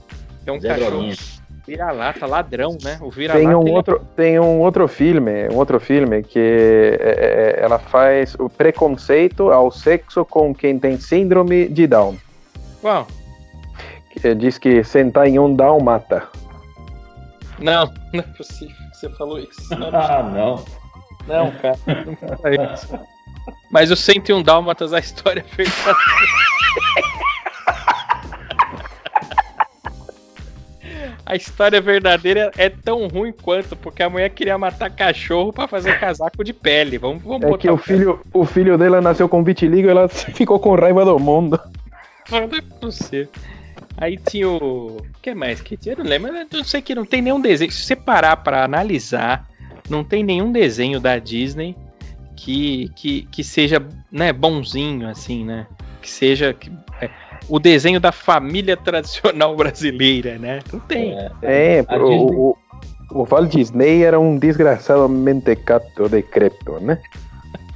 É 0.45 0.51
um 0.51 0.59
Zé 0.59 0.67
cachorro 0.69 0.91
Droguinha. 0.91 1.15
Vira-lata, 1.75 2.25
ladrão, 2.25 2.77
né? 2.83 2.97
O 3.01 3.09
vira-lata. 3.09 3.45
Tem 3.45 3.55
um 3.55 3.61
ele- 3.61 3.71
outro, 3.71 4.05
tem 4.15 4.39
um 4.39 4.59
outro 4.59 4.87
filme, 4.89 5.47
um 5.49 5.55
outro 5.55 5.79
filme 5.79 6.21
que 6.21 6.37
é, 6.99 7.55
é, 7.59 7.63
ela 7.63 7.79
faz 7.79 8.35
o 8.37 8.49
preconceito 8.49 9.49
ao 9.51 9.71
sexo 9.71 10.25
com 10.25 10.53
quem 10.53 10.77
tem 10.77 10.99
síndrome 10.99 11.69
de 11.69 11.87
Down. 11.87 12.17
Qual? 12.81 13.07
Que 14.11 14.35
diz 14.35 14.57
que 14.57 14.83
sentar 14.83 15.27
em 15.27 15.39
um 15.39 15.55
Down 15.55 15.79
mata. 15.79 16.23
Não, 17.57 17.85
não 18.11 18.19
é 18.19 18.23
possível. 18.35 18.75
Você 18.93 19.09
falou 19.11 19.39
isso. 19.39 19.69
Não, 19.79 19.87
Ah, 19.93 20.21
não. 20.23 20.65
não 21.27 21.51
cara. 21.51 21.77
Não 22.05 22.37
fala 22.37 22.73
isso. 22.73 22.99
Mas 23.71 23.89
o 23.89 23.95
101 23.95 24.43
Dálmatas, 24.43 24.91
a 24.93 24.99
história 24.99 25.39
é 25.39 25.43
verdadeira. 25.55 25.97
A 31.31 31.35
história 31.37 31.79
verdadeira 31.79 32.51
é 32.57 32.67
tão 32.67 33.07
ruim 33.07 33.31
quanto, 33.31 33.73
porque 33.73 34.03
a 34.03 34.09
mulher 34.09 34.29
queria 34.31 34.57
matar 34.57 34.89
cachorro 34.89 35.53
pra 35.53 35.65
fazer 35.65 35.97
casaco 35.97 36.43
de 36.43 36.51
pele. 36.51 36.97
Vamos, 36.97 37.23
vamos 37.23 37.49
É 37.49 37.57
que 37.57 37.69
o 37.69 37.77
filho, 37.77 38.19
o 38.33 38.43
filho 38.45 38.77
dela 38.77 38.99
nasceu 38.99 39.29
com 39.29 39.41
vitiligo 39.41 39.87
e 39.87 39.91
ela 39.91 40.09
ficou 40.35 40.59
com 40.59 40.75
raiva 40.75 41.05
do 41.05 41.17
mundo. 41.17 41.57
Não 42.29 42.39
é 42.39 42.61
possível. 42.81 43.29
Aí 43.95 44.17
tinha 44.17 44.49
o. 44.49 44.97
O 44.97 45.05
que 45.21 45.33
mais 45.33 45.61
que 45.61 45.77
tinha? 45.77 45.93
Eu 45.93 45.99
não 45.99 46.05
lembro. 46.05 46.35
Eu 46.35 46.45
não 46.51 46.63
sei 46.65 46.81
que 46.81 46.93
não 46.93 47.05
tem 47.05 47.21
nenhum 47.21 47.39
desenho. 47.39 47.71
Se 47.71 47.85
você 47.85 47.95
parar 47.95 48.35
pra 48.35 48.65
analisar, 48.65 49.47
não 49.89 50.03
tem 50.03 50.25
nenhum 50.25 50.51
desenho 50.51 50.99
da 50.99 51.17
Disney 51.17 51.77
que, 52.35 52.91
que, 52.93 53.21
que 53.31 53.41
seja 53.41 53.81
né, 54.11 54.33
bonzinho, 54.33 55.07
assim, 55.07 55.45
né? 55.45 55.65
Que 56.01 56.09
seja. 56.09 56.53
que- 56.53 56.69
é, 56.99 57.09
o 57.49 57.59
desenho 57.59 57.99
da 57.99 58.11
família 58.11 58.75
tradicional 58.77 59.55
brasileira, 59.57 60.37
né? 60.37 60.59
Não 60.71 60.79
tem. 60.79 61.13
É. 61.17 61.31
É, 61.41 61.85
A 61.87 61.97
o, 61.97 62.09
Disney- 62.09 62.35
o, 62.37 62.57
o 63.11 63.25
Walt 63.25 63.51
Disney 63.51 64.03
era 64.03 64.19
um 64.19 64.37
desgraçado 64.37 65.07
mentecato 65.09 66.07
decrépito, 66.09 66.79
né? 66.79 66.97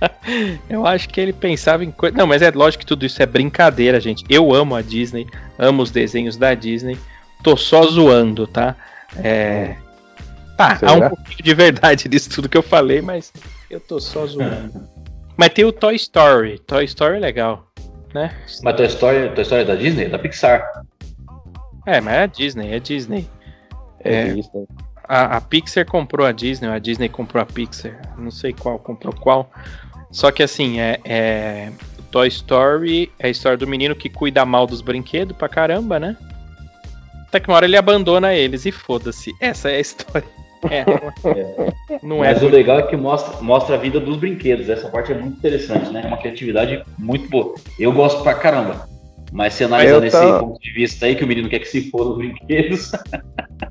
Eu 0.69 0.85
acho 0.85 1.09
que 1.09 1.19
ele 1.19 1.33
pensava 1.33 1.83
em 1.83 1.91
coisa. 1.91 2.15
Não, 2.17 2.27
mas 2.27 2.41
é 2.41 2.51
lógico 2.51 2.81
que 2.81 2.85
tudo 2.85 3.05
isso 3.05 3.21
é 3.21 3.25
brincadeira, 3.25 3.99
gente. 3.99 4.23
Eu 4.29 4.53
amo 4.53 4.75
a 4.75 4.81
Disney, 4.81 5.25
amo 5.57 5.81
os 5.83 5.91
desenhos 5.91 6.37
da 6.37 6.53
Disney. 6.53 6.97
Tô 7.43 7.55
só 7.55 7.83
zoando, 7.83 8.45
tá? 8.47 8.75
É. 9.23 9.75
Tá, 10.57 10.77
há 10.81 10.91
um 10.91 10.95
Será? 10.95 11.09
pouquinho 11.09 11.43
de 11.43 11.53
verdade 11.53 12.09
nisso 12.09 12.29
tudo 12.29 12.47
que 12.49 12.57
eu 12.57 12.63
falei, 12.63 13.01
mas 13.01 13.31
eu 13.69 13.79
tô 13.79 13.99
só 13.99 14.25
zoando. 14.25 14.87
mas 15.37 15.49
tem 15.49 15.65
o 15.65 15.71
Toy 15.71 15.95
Story. 15.95 16.59
Toy 16.59 16.85
Story 16.85 17.17
é 17.17 17.19
legal, 17.19 17.67
né? 18.15 18.33
Mas 18.63 18.75
tua 18.75 18.85
história, 18.85 19.29
tua 19.31 19.41
história 19.41 19.63
é 19.63 19.65
da 19.65 19.75
Disney? 19.75 20.07
Da 20.07 20.17
Pixar. 20.17 20.85
É, 21.85 21.99
mas 21.99 22.13
é 22.13 22.23
a 22.23 22.25
Disney, 22.25 22.73
é 22.73 22.79
Disney. 22.79 23.27
É. 23.99 24.33
Disney. 24.33 24.65
A, 25.03 25.37
a 25.37 25.41
Pixar 25.41 25.85
comprou 25.85 26.25
a 26.25 26.31
Disney, 26.31 26.69
a 26.69 26.79
Disney 26.79 27.09
comprou 27.09 27.43
a 27.43 27.45
Pixar. 27.45 27.93
Não 28.17 28.31
sei 28.31 28.53
qual 28.53 28.79
comprou 28.79 29.13
qual. 29.13 29.51
Só 30.11 30.31
que 30.31 30.41
assim, 30.41 30.79
é, 30.79 30.99
é. 31.03 31.71
Toy 32.09 32.29
Story 32.29 33.11
é 33.19 33.27
a 33.27 33.29
história 33.29 33.57
do 33.57 33.67
menino 33.67 33.93
que 33.93 34.09
cuida 34.09 34.45
mal 34.45 34.65
dos 34.65 34.79
brinquedos 34.79 35.35
pra 35.35 35.49
caramba, 35.49 35.99
né? 35.99 36.15
Até 37.27 37.41
que 37.41 37.49
uma 37.49 37.57
hora 37.57 37.65
ele 37.65 37.75
abandona 37.75 38.33
eles 38.33 38.65
e 38.65 38.71
foda-se. 38.71 39.33
Essa 39.41 39.69
é 39.69 39.75
a 39.75 39.79
história. 39.81 40.27
É, 40.69 40.85
não 42.01 42.23
é. 42.23 42.33
Mas 42.33 42.41
o 42.43 42.47
legal 42.47 42.79
é 42.79 42.83
que 42.83 42.95
mostra, 42.97 43.41
mostra 43.41 43.75
a 43.75 43.77
vida 43.79 43.99
dos 43.99 44.17
brinquedos. 44.17 44.69
Essa 44.69 44.89
parte 44.89 45.11
é 45.11 45.15
muito 45.17 45.37
interessante, 45.37 45.91
né? 45.91 46.01
É 46.03 46.07
uma 46.07 46.17
criatividade 46.17 46.83
muito 46.97 47.29
boa. 47.29 47.53
Eu 47.79 47.91
gosto 47.91 48.23
pra 48.23 48.33
caramba. 48.33 48.87
Mas 49.31 49.55
se 49.55 49.67
nesse 49.67 50.11
tava- 50.11 50.39
ponto 50.39 50.59
de 50.61 50.71
vista 50.71 51.05
aí, 51.07 51.15
que 51.15 51.23
o 51.23 51.27
menino 51.27 51.49
quer 51.49 51.59
que 51.59 51.67
se 51.67 51.89
for 51.89 52.07
os 52.11 52.17
brinquedos. 52.17 52.93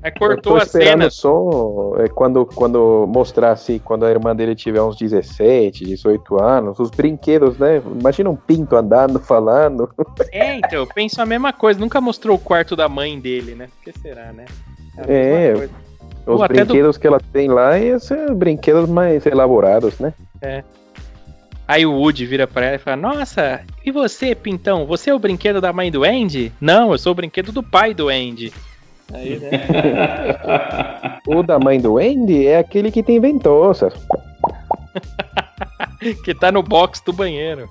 É, 0.03 0.09
Eu 0.09 0.13
cortou 0.19 0.53
tô 0.53 0.55
a 0.59 0.63
esperando 0.63 0.99
cena. 1.01 1.09
só 1.09 1.93
é, 1.99 2.07
quando, 2.07 2.45
quando 2.45 3.05
mostrar 3.07 3.51
assim, 3.51 3.79
quando 3.79 4.05
a 4.05 4.11
irmã 4.11 4.35
dele 4.35 4.53
tiver 4.53 4.81
uns 4.81 4.95
17, 4.97 5.85
18 5.85 6.39
anos, 6.41 6.77
os 6.79 6.89
brinquedos, 6.91 7.57
né? 7.57 7.81
Imagina 7.99 8.29
um 8.29 8.35
pinto 8.35 8.75
andando, 8.75 9.19
falando. 9.19 9.89
É, 10.31 10.55
então, 10.57 10.79
eu 10.79 10.87
penso 10.87 11.21
a 11.21 11.25
mesma 11.25 11.51
coisa. 11.53 11.79
Nunca 11.79 11.99
mostrou 12.01 12.35
o 12.35 12.39
quarto 12.39 12.75
da 12.75 12.87
mãe 12.89 13.19
dele, 13.19 13.55
né? 13.55 13.67
Por 13.67 13.91
que 13.91 13.99
será, 13.99 14.31
né? 14.33 14.45
a 14.97 15.07
mesma 15.07 15.13
É, 15.13 15.53
coisa. 15.53 15.73
Os 16.25 16.37
Ou 16.39 16.43
até 16.43 16.53
do- 16.63 16.65
brinquedos 16.65 16.97
que 16.97 17.05
ela 17.07 17.19
tem 17.31 17.47
lá 17.49 17.77
iam 17.77 17.99
ser 17.99 18.33
brinquedos 18.33 18.89
mais 18.89 19.25
elaborados, 19.25 19.99
né? 19.99 20.13
Aí 21.67 21.85
o 21.85 21.93
Woody 21.93 22.25
vira 22.25 22.45
pra 22.47 22.65
ela 22.65 22.75
e 22.75 22.79
fala: 22.79 22.97
Nossa, 22.97 23.61
e 23.83 23.91
você, 23.91 24.33
Pintão? 24.35 24.85
Você 24.85 25.09
é 25.09 25.13
o 25.13 25.19
brinquedo 25.19 25.59
da 25.61 25.71
mãe 25.73 25.91
do 25.91 26.03
Andy? 26.03 26.51
Não, 26.61 26.91
eu 26.91 26.97
sou 26.97 27.11
o 27.11 27.15
brinquedo 27.15 27.51
do 27.51 27.61
pai 27.63 27.93
do 27.93 28.09
Andy. 28.09 28.51
Aí, 29.13 29.37
né? 29.39 29.49
O 31.27 31.41
da 31.41 31.57
mãe 31.59 31.79
do 31.79 31.97
Andy 31.97 32.45
é 32.47 32.59
aquele 32.59 32.91
que 32.91 33.01
tem 33.01 33.19
ventosas. 33.19 33.93
que 36.23 36.33
tá 36.35 36.51
no 36.51 36.61
box 36.61 37.01
do 37.03 37.11
banheiro. 37.11 37.67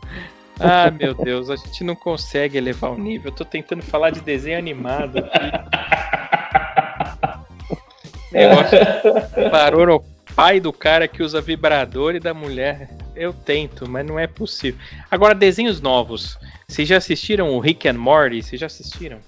Ah, 0.59 0.91
meu 0.91 1.15
Deus, 1.15 1.51
a 1.51 1.57
gente 1.57 1.83
não 1.85 1.95
consegue 1.95 2.59
elevar 2.59 2.91
o 2.93 2.99
nível. 2.99 3.31
Eu 3.31 3.35
tô 3.37 3.45
tentando 3.45 3.83
falar 3.83 4.11
de 4.11 4.21
desenho 4.21 4.59
animado 4.59 5.19
aqui. 5.19 5.39
Negócio 8.35 9.51
parou 9.51 9.87
no 9.87 10.05
pai 10.35 10.59
do 10.59 10.73
cara 10.73 11.07
que 11.07 11.23
usa 11.23 11.41
vibrador 11.41 12.15
e 12.15 12.21
da 12.21 12.35
mulher. 12.35 12.91
Eu 13.15 13.33
tento, 13.33 13.89
mas 13.89 14.05
não 14.05 14.19
é 14.19 14.27
possível. 14.27 14.81
Agora, 15.11 15.35
desenhos 15.35 15.81
novos. 15.81 16.39
Vocês 16.69 16.89
já 16.89 16.97
assistiram 16.97 17.55
o 17.55 17.61
Rick 17.61 17.89
and 17.89 17.95
Morty? 17.95 18.43
Vocês 18.43 18.61
já 18.61 18.67
assistiram? 18.67 19.19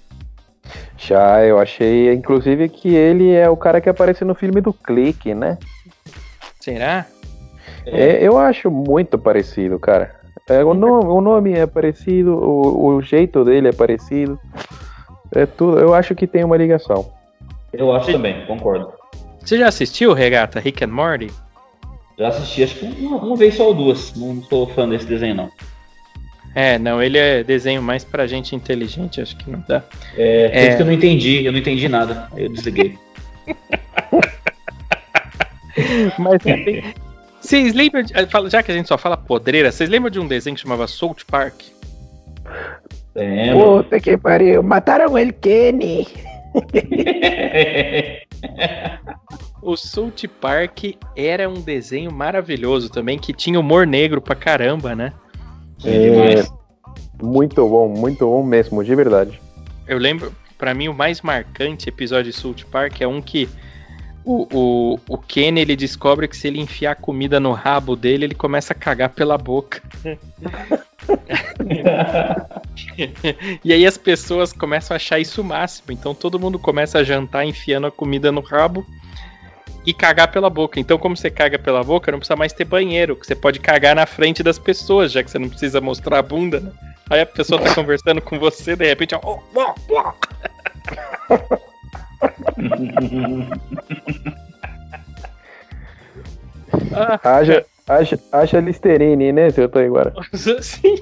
Já, 0.99 1.45
eu 1.45 1.59
achei, 1.59 2.13
inclusive, 2.13 2.69
que 2.69 2.95
ele 2.95 3.33
é 3.33 3.49
o 3.49 3.57
cara 3.57 3.81
que 3.81 3.89
aparece 3.89 4.25
no 4.25 4.35
filme 4.35 4.61
do 4.61 4.73
Clique, 4.73 5.35
né? 5.35 5.57
Será? 6.59 7.07
É, 7.87 8.27
eu 8.27 8.37
acho 8.37 8.69
muito 8.71 9.17
parecido, 9.17 9.79
cara. 9.79 10.17
É, 10.49 10.65
o, 10.65 10.75
nome, 10.75 11.07
o 11.07 11.21
nome 11.21 11.53
é 11.53 11.67
parecido, 11.67 12.33
o, 12.33 12.87
o 12.87 13.03
jeito 13.03 13.45
dele 13.45 13.69
é 13.69 13.73
parecido. 13.73 14.39
É 15.35 15.47
tudo, 15.47 15.79
eu 15.79 15.95
acho 15.95 16.15
que 16.15 16.27
tem 16.27 16.43
uma 16.45 16.57
ligação. 16.57 17.13
Eu 17.73 17.93
acho 17.93 18.11
também, 18.11 18.45
concordo. 18.47 18.93
Você 19.47 19.59
já 19.59 19.69
assistiu, 19.69 20.13
Regata, 20.13 20.59
Rick 20.59 20.83
and 20.85 20.89
Morty? 20.89 21.31
Já 22.19 22.29
assisti, 22.29 22.65
acho 22.65 22.75
que 22.75 22.87
uma, 23.05 23.19
uma 23.19 23.37
vez 23.37 23.55
só 23.55 23.69
ou 23.69 23.75
duas. 23.75 24.13
Não 24.17 24.43
sou 24.43 24.67
fã 24.69 24.89
desse 24.89 25.07
desenho, 25.07 25.35
não. 25.37 25.51
É, 26.55 26.79
não, 26.79 27.03
ele 27.03 27.19
é 27.19 27.45
desenho 27.45 27.83
mais 27.83 28.03
pra 28.03 28.27
gente 28.27 28.57
inteligente, 28.57 29.21
acho 29.21 29.37
que 29.37 29.51
não 29.51 29.63
dá. 29.69 29.85
É, 30.17 30.49
por 30.49 30.57
É. 30.57 30.67
isso 30.69 30.77
que 30.79 30.83
eu 30.83 30.87
não 30.87 30.93
entendi, 30.93 31.45
eu 31.45 31.53
não 31.53 31.59
entendi 31.59 31.89
nada. 31.89 32.29
Aí 32.33 32.45
eu 32.45 32.49
desliguei. 32.53 32.99
Mas 36.19 36.43
tem- 36.43 36.83
Vocês 37.41 37.75
lembram, 37.75 38.03
de, 38.03 38.13
falo- 38.27 38.49
já 38.51 38.63
que 38.63 38.73
a 38.73 38.75
gente 38.75 38.89
só 38.89 38.97
fala 38.99 39.17
podreira, 39.17 39.71
vocês 39.71 39.89
lembram 39.91 40.11
de 40.11 40.19
um 40.19 40.27
desenho 40.27 40.57
que 40.57 40.63
chamava 40.63 40.87
South 40.89 41.17
Park? 41.31 41.55
Lembro. 43.15 43.85
Puta 43.85 44.01
que 44.01 44.17
pariu, 44.17 44.63
mataram 44.63 45.17
el 45.17 45.33
Kenny. 45.35 46.07
O 49.67 49.77
South 49.77 50.29
Park 50.41 50.95
era 51.17 51.49
um 51.49 51.61
desenho 51.61 52.13
maravilhoso 52.13 52.89
também, 52.89 53.19
que 53.19 53.33
tinha 53.33 53.59
humor 53.59 53.85
negro 53.85 54.21
pra 54.23 54.37
caramba, 54.37 54.95
né? 54.95 55.13
É. 55.85 56.47
Muito 57.21 57.69
bom, 57.69 57.89
muito 57.89 58.25
bom 58.25 58.45
mesmo, 58.45 58.85
de 58.85 58.95
verdade. 58.95 59.41
Eu 59.89 59.99
lembro, 59.99 60.33
pra 60.57 60.73
mim, 60.73 60.87
o 60.87 60.95
mais 60.95 61.21
marcante 61.21 61.89
episódio 61.89 62.31
de 62.31 62.39
South 62.39 62.65
Park 62.71 63.01
é 63.01 63.09
um 63.09 63.21
que 63.21 63.49
o, 64.25 64.47
o, 64.53 65.01
o 65.09 65.19
Kenny 65.19 65.63
ele 65.63 65.75
descobre 65.75 66.29
que 66.29 66.37
se 66.37 66.47
ele 66.47 66.61
enfiar 66.61 66.95
comida 66.95 67.41
no 67.41 67.51
rabo 67.51 67.97
dele, 67.97 68.27
ele 68.27 68.37
começa 68.37 68.73
a 68.73 68.77
cagar 68.77 69.09
pela 69.09 69.37
boca. 69.37 69.83
E 73.65 73.73
aí 73.73 73.87
as 73.87 73.97
pessoas 73.97 74.53
começam 74.53 74.95
a 74.95 74.97
achar 74.97 75.19
isso 75.19 75.41
o 75.41 75.45
máximo. 75.45 75.93
Então 75.93 76.15
todo 76.15 76.39
mundo 76.39 76.59
começa 76.59 76.99
a 76.99 77.05
jantar 77.05 77.45
enfiando 77.45 77.87
a 77.87 77.91
comida 77.91 78.31
no 78.31 78.41
rabo 78.41 78.85
e 79.87 79.95
cagar 79.95 80.31
pela 80.33 80.51
boca. 80.51 80.81
Então, 80.81 80.99
como 80.99 81.17
você 81.17 81.31
caga 81.31 81.59
pela 81.59 81.85
boca, 81.85 82.11
não 82.11 82.19
precisa 82.19 82.35
mais 82.35 82.53
ter 82.53 82.65
banheiro, 82.65 83.15
que 83.15 83.25
você 83.25 83.37
pode 83.37 83.61
cagar 83.61 83.95
na 83.95 84.05
frente 84.05 84.43
das 84.43 84.59
pessoas, 84.59 85.13
já 85.13 85.23
que 85.23 85.31
você 85.31 85.39
não 85.39 85.49
precisa 85.49 85.81
mostrar 85.81 86.19
a 86.19 86.23
bunda, 86.23 86.59
né? 86.59 86.73
Aí 87.09 87.21
a 87.21 87.27
pessoa 87.27 87.61
tá 87.63 87.73
conversando 87.73 88.21
com 88.21 88.37
você, 88.37 88.75
de 88.75 88.85
repente, 88.85 89.15
ó, 89.15 89.21
ó, 89.23 89.39
ó, 89.55 89.75
ó. 89.91 90.13
Ah, 96.93 97.21
Haja, 97.39 97.65
haja, 97.89 98.19
haja 98.33 98.61
Listerine, 98.61 99.33
né, 99.33 99.51
seu 99.51 99.69
Taiguara? 99.69 100.13
sim. 100.35 100.97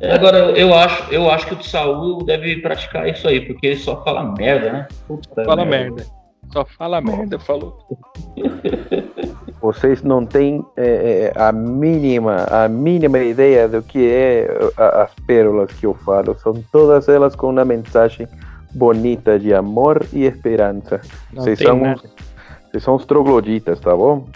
É, 0.00 0.12
Agora, 0.12 0.38
eu 0.58 0.74
acho, 0.74 1.12
eu 1.12 1.30
acho 1.30 1.46
que 1.46 1.54
o 1.54 1.62
Saul 1.62 2.24
deve 2.24 2.56
praticar 2.60 3.08
isso 3.08 3.28
aí, 3.28 3.40
porque 3.40 3.68
ele 3.68 3.76
só 3.76 4.02
fala 4.02 4.34
merda, 4.36 4.72
né? 4.72 4.88
Puta 5.06 5.44
Fala 5.44 5.64
merda. 5.64 6.04
Só 6.52 6.64
fala 6.64 7.00
merda, 7.00 7.38
falou. 7.38 7.78
Vocês 9.62 10.02
não 10.02 10.24
têm 10.24 10.64
é, 10.76 11.32
é, 11.36 11.40
a 11.40 11.52
mínima, 11.52 12.46
a 12.50 12.66
mínima 12.66 13.18
ideia 13.18 13.68
do 13.68 13.82
que 13.82 14.10
é 14.10 14.48
as 14.76 15.12
pérolas 15.26 15.70
que 15.72 15.84
eu 15.84 15.94
falo. 15.94 16.36
São 16.38 16.54
todas 16.72 17.08
elas 17.08 17.36
com 17.36 17.50
uma 17.50 17.64
mensagem 17.64 18.26
bonita 18.72 19.38
de 19.38 19.52
amor 19.52 20.06
e 20.12 20.24
esperança. 20.24 21.00
Não 21.32 21.42
Vocês 21.42 21.58
são, 21.58 21.78
nada. 21.78 22.00
vocês 22.70 22.82
são 22.82 22.94
os 22.96 23.04
trogloditas, 23.04 23.78
tá 23.80 23.94
bom? 23.94 24.26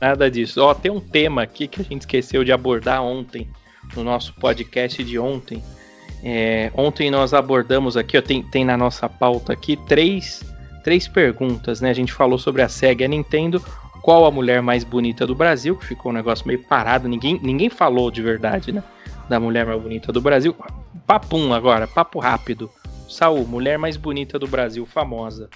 Nada 0.00 0.30
disso. 0.30 0.62
Ó, 0.62 0.74
tem 0.74 0.92
um 0.92 1.00
tema 1.00 1.42
aqui 1.42 1.66
que 1.66 1.80
a 1.80 1.84
gente 1.84 2.02
esqueceu 2.02 2.44
de 2.44 2.52
abordar 2.52 3.02
ontem, 3.02 3.48
no 3.96 4.04
nosso 4.04 4.34
podcast 4.34 5.02
de 5.02 5.18
ontem. 5.18 5.62
É, 6.22 6.70
ontem 6.74 7.10
nós 7.10 7.32
abordamos 7.32 7.96
aqui, 7.96 8.18
ó, 8.18 8.22
tem, 8.22 8.42
tem 8.42 8.64
na 8.64 8.76
nossa 8.76 9.08
pauta 9.08 9.52
aqui 9.52 9.76
três 9.76 10.42
três 10.84 11.08
perguntas, 11.08 11.80
né? 11.80 11.90
A 11.90 11.94
gente 11.94 12.12
falou 12.12 12.38
sobre 12.38 12.62
a 12.62 12.68
SEG 12.68 13.00
e 13.00 13.04
a 13.06 13.08
Nintendo. 13.08 13.60
Qual 14.02 14.26
a 14.26 14.30
mulher 14.30 14.60
mais 14.60 14.84
bonita 14.84 15.26
do 15.26 15.34
Brasil? 15.34 15.74
Que 15.74 15.86
ficou 15.86 16.12
um 16.12 16.14
negócio 16.14 16.46
meio 16.46 16.62
parado. 16.62 17.08
Ninguém, 17.08 17.40
ninguém 17.42 17.70
falou 17.70 18.10
de 18.10 18.22
verdade, 18.22 18.70
né? 18.70 18.84
Da 19.28 19.40
mulher 19.40 19.64
mais 19.64 19.80
bonita 19.80 20.12
do 20.12 20.20
Brasil. 20.20 20.54
Papum 21.06 21.54
agora, 21.54 21.88
papo 21.88 22.20
rápido. 22.20 22.70
Saul, 23.08 23.46
mulher 23.46 23.78
mais 23.78 23.96
bonita 23.96 24.38
do 24.38 24.46
Brasil, 24.46 24.84
famosa. 24.84 25.48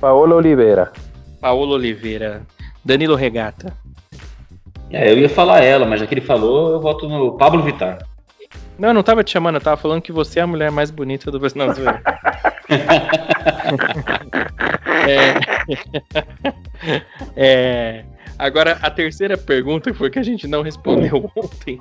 Paola 0.00 0.34
Oliveira. 0.34 0.92
Paola 1.40 1.74
Oliveira. 1.74 2.42
Danilo 2.84 3.14
Regata. 3.14 3.72
É, 4.90 5.12
eu 5.12 5.18
ia 5.18 5.28
falar 5.28 5.62
ela, 5.62 5.86
mas 5.86 6.00
já 6.00 6.06
que 6.06 6.14
ele 6.14 6.20
falou, 6.20 6.72
eu 6.72 6.80
voto 6.80 7.08
no 7.08 7.36
Pablo 7.36 7.62
Vittar. 7.62 7.98
Não, 8.76 8.88
eu 8.88 8.94
não 8.94 9.02
tava 9.02 9.22
te 9.22 9.30
chamando, 9.30 9.56
eu 9.56 9.60
tava 9.60 9.76
falando 9.76 10.02
que 10.02 10.10
você 10.10 10.40
é 10.40 10.42
a 10.42 10.46
mulher 10.46 10.70
mais 10.70 10.90
bonita 10.90 11.30
do 11.30 11.38
Brasil. 11.38 11.64
Não, 11.64 11.72
zoeira. 11.72 12.09
É... 15.08 15.34
é... 17.36 18.04
Agora, 18.38 18.78
a 18.80 18.90
terceira 18.90 19.36
pergunta 19.36 19.92
foi 19.92 20.08
que 20.08 20.18
a 20.18 20.22
gente 20.22 20.48
não 20.48 20.62
respondeu 20.62 21.30
ontem. 21.36 21.78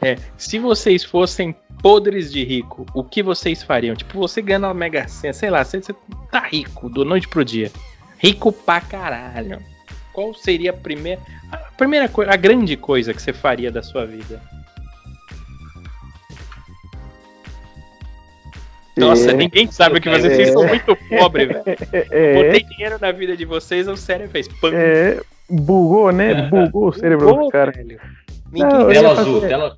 É, 0.00 0.16
se 0.36 0.56
vocês 0.58 1.02
fossem 1.02 1.52
podres 1.82 2.30
de 2.30 2.44
rico, 2.44 2.86
o 2.94 3.02
que 3.02 3.20
vocês 3.20 3.64
fariam? 3.64 3.96
Tipo, 3.96 4.16
você 4.18 4.40
ganha 4.40 4.60
uma 4.60 4.74
mega 4.74 5.08
cena, 5.08 5.32
sei 5.32 5.50
lá, 5.50 5.64
você, 5.64 5.80
você 5.80 5.92
tá 6.30 6.40
rico 6.40 6.88
do 6.88 7.04
noite 7.04 7.26
pro 7.26 7.44
dia. 7.44 7.72
Rico 8.18 8.52
pra 8.52 8.80
caralho. 8.80 9.60
Qual 10.12 10.32
seria 10.34 10.70
a 10.70 10.74
primeira, 10.74 11.20
a 11.50 11.56
primeira 11.56 12.08
coisa, 12.08 12.32
a 12.32 12.36
grande 12.36 12.76
coisa 12.76 13.12
que 13.12 13.20
você 13.20 13.32
faria 13.32 13.70
da 13.70 13.82
sua 13.82 14.06
vida? 14.06 14.40
Nossa, 18.98 19.30
é. 19.30 19.34
ninguém 19.34 19.70
sabe 19.70 19.98
o 19.98 20.00
que 20.00 20.08
vocês, 20.08 20.34
vocês 20.34 20.52
são 20.52 20.66
muito 20.66 20.96
pobres, 21.08 21.48
velho. 21.48 21.64
É. 22.10 22.34
Botei 22.34 22.64
dinheiro 22.64 22.98
na 23.00 23.12
vida 23.12 23.36
de 23.36 23.44
vocês, 23.44 23.88
o 23.88 23.96
cérebro 23.96 24.30
fez 24.30 24.48
pam. 24.48 24.70
É, 24.72 25.20
bugou, 25.48 26.12
né? 26.12 26.42
Bugou 26.50 26.88
o 26.88 26.92
cérebro 26.92 27.34
do 27.34 27.48
cara. 27.48 27.72
Ninguém 27.76 27.98
Não, 28.52 28.88
tela 28.88 29.12
azul, 29.12 29.40
tela... 29.40 29.76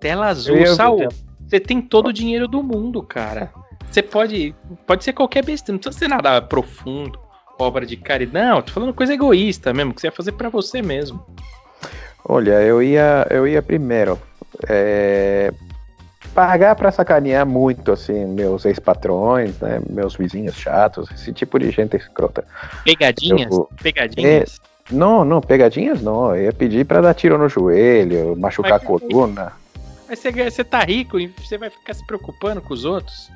tela 0.00 0.26
azul, 0.26 0.66
Saul. 0.68 1.08
Você 1.46 1.60
tem 1.60 1.80
todo 1.80 2.08
o 2.08 2.12
dinheiro 2.12 2.48
do 2.48 2.62
mundo, 2.62 3.02
cara. 3.02 3.52
Você 3.90 4.02
pode. 4.02 4.54
Pode 4.86 5.04
ser 5.04 5.12
qualquer 5.12 5.44
besteira, 5.44 5.74
não 5.74 5.78
precisa 5.78 5.98
ser 5.98 6.08
nada 6.08 6.40
profundo, 6.42 7.18
obra 7.58 7.86
de 7.86 7.96
caridade. 7.96 8.46
Não, 8.46 8.62
tô 8.62 8.72
falando 8.72 8.92
coisa 8.92 9.14
egoísta 9.14 9.72
mesmo, 9.72 9.94
que 9.94 10.00
você 10.00 10.08
ia 10.08 10.12
fazer 10.12 10.32
para 10.32 10.48
você 10.48 10.82
mesmo. 10.82 11.24
Olha, 12.28 12.60
eu 12.62 12.82
ia, 12.82 13.26
eu 13.30 13.46
ia 13.46 13.62
primeiro 13.62 14.18
é, 14.68 15.52
pagar 16.36 16.76
para 16.76 16.92
sacanear 16.92 17.46
muito, 17.46 17.90
assim, 17.90 18.26
meus 18.26 18.66
ex-patrões, 18.66 19.58
né, 19.58 19.80
meus 19.88 20.14
vizinhos 20.14 20.54
chatos, 20.54 21.10
esse 21.10 21.32
tipo 21.32 21.58
de 21.58 21.70
gente 21.70 21.96
escrota. 21.96 22.44
Pegadinhas? 22.84 23.50
Eu, 23.50 23.66
pegadinhas? 23.82 24.60
É, 24.60 24.94
não, 24.94 25.24
não, 25.24 25.40
pegadinhas 25.40 26.02
não. 26.02 26.36
Eu 26.36 26.44
ia 26.44 26.52
pedir 26.52 26.84
para 26.84 27.00
dar 27.00 27.14
tiro 27.14 27.38
no 27.38 27.48
joelho, 27.48 28.36
machucar 28.36 28.72
mas, 28.72 28.82
a 28.82 28.84
coluna. 28.84 29.52
Mas 30.06 30.18
você, 30.18 30.30
você 30.30 30.62
tá 30.62 30.80
rico 30.80 31.18
e 31.18 31.28
você 31.28 31.56
vai 31.56 31.70
ficar 31.70 31.94
se 31.94 32.06
preocupando 32.06 32.60
com 32.60 32.74
os 32.74 32.84
outros? 32.84 33.30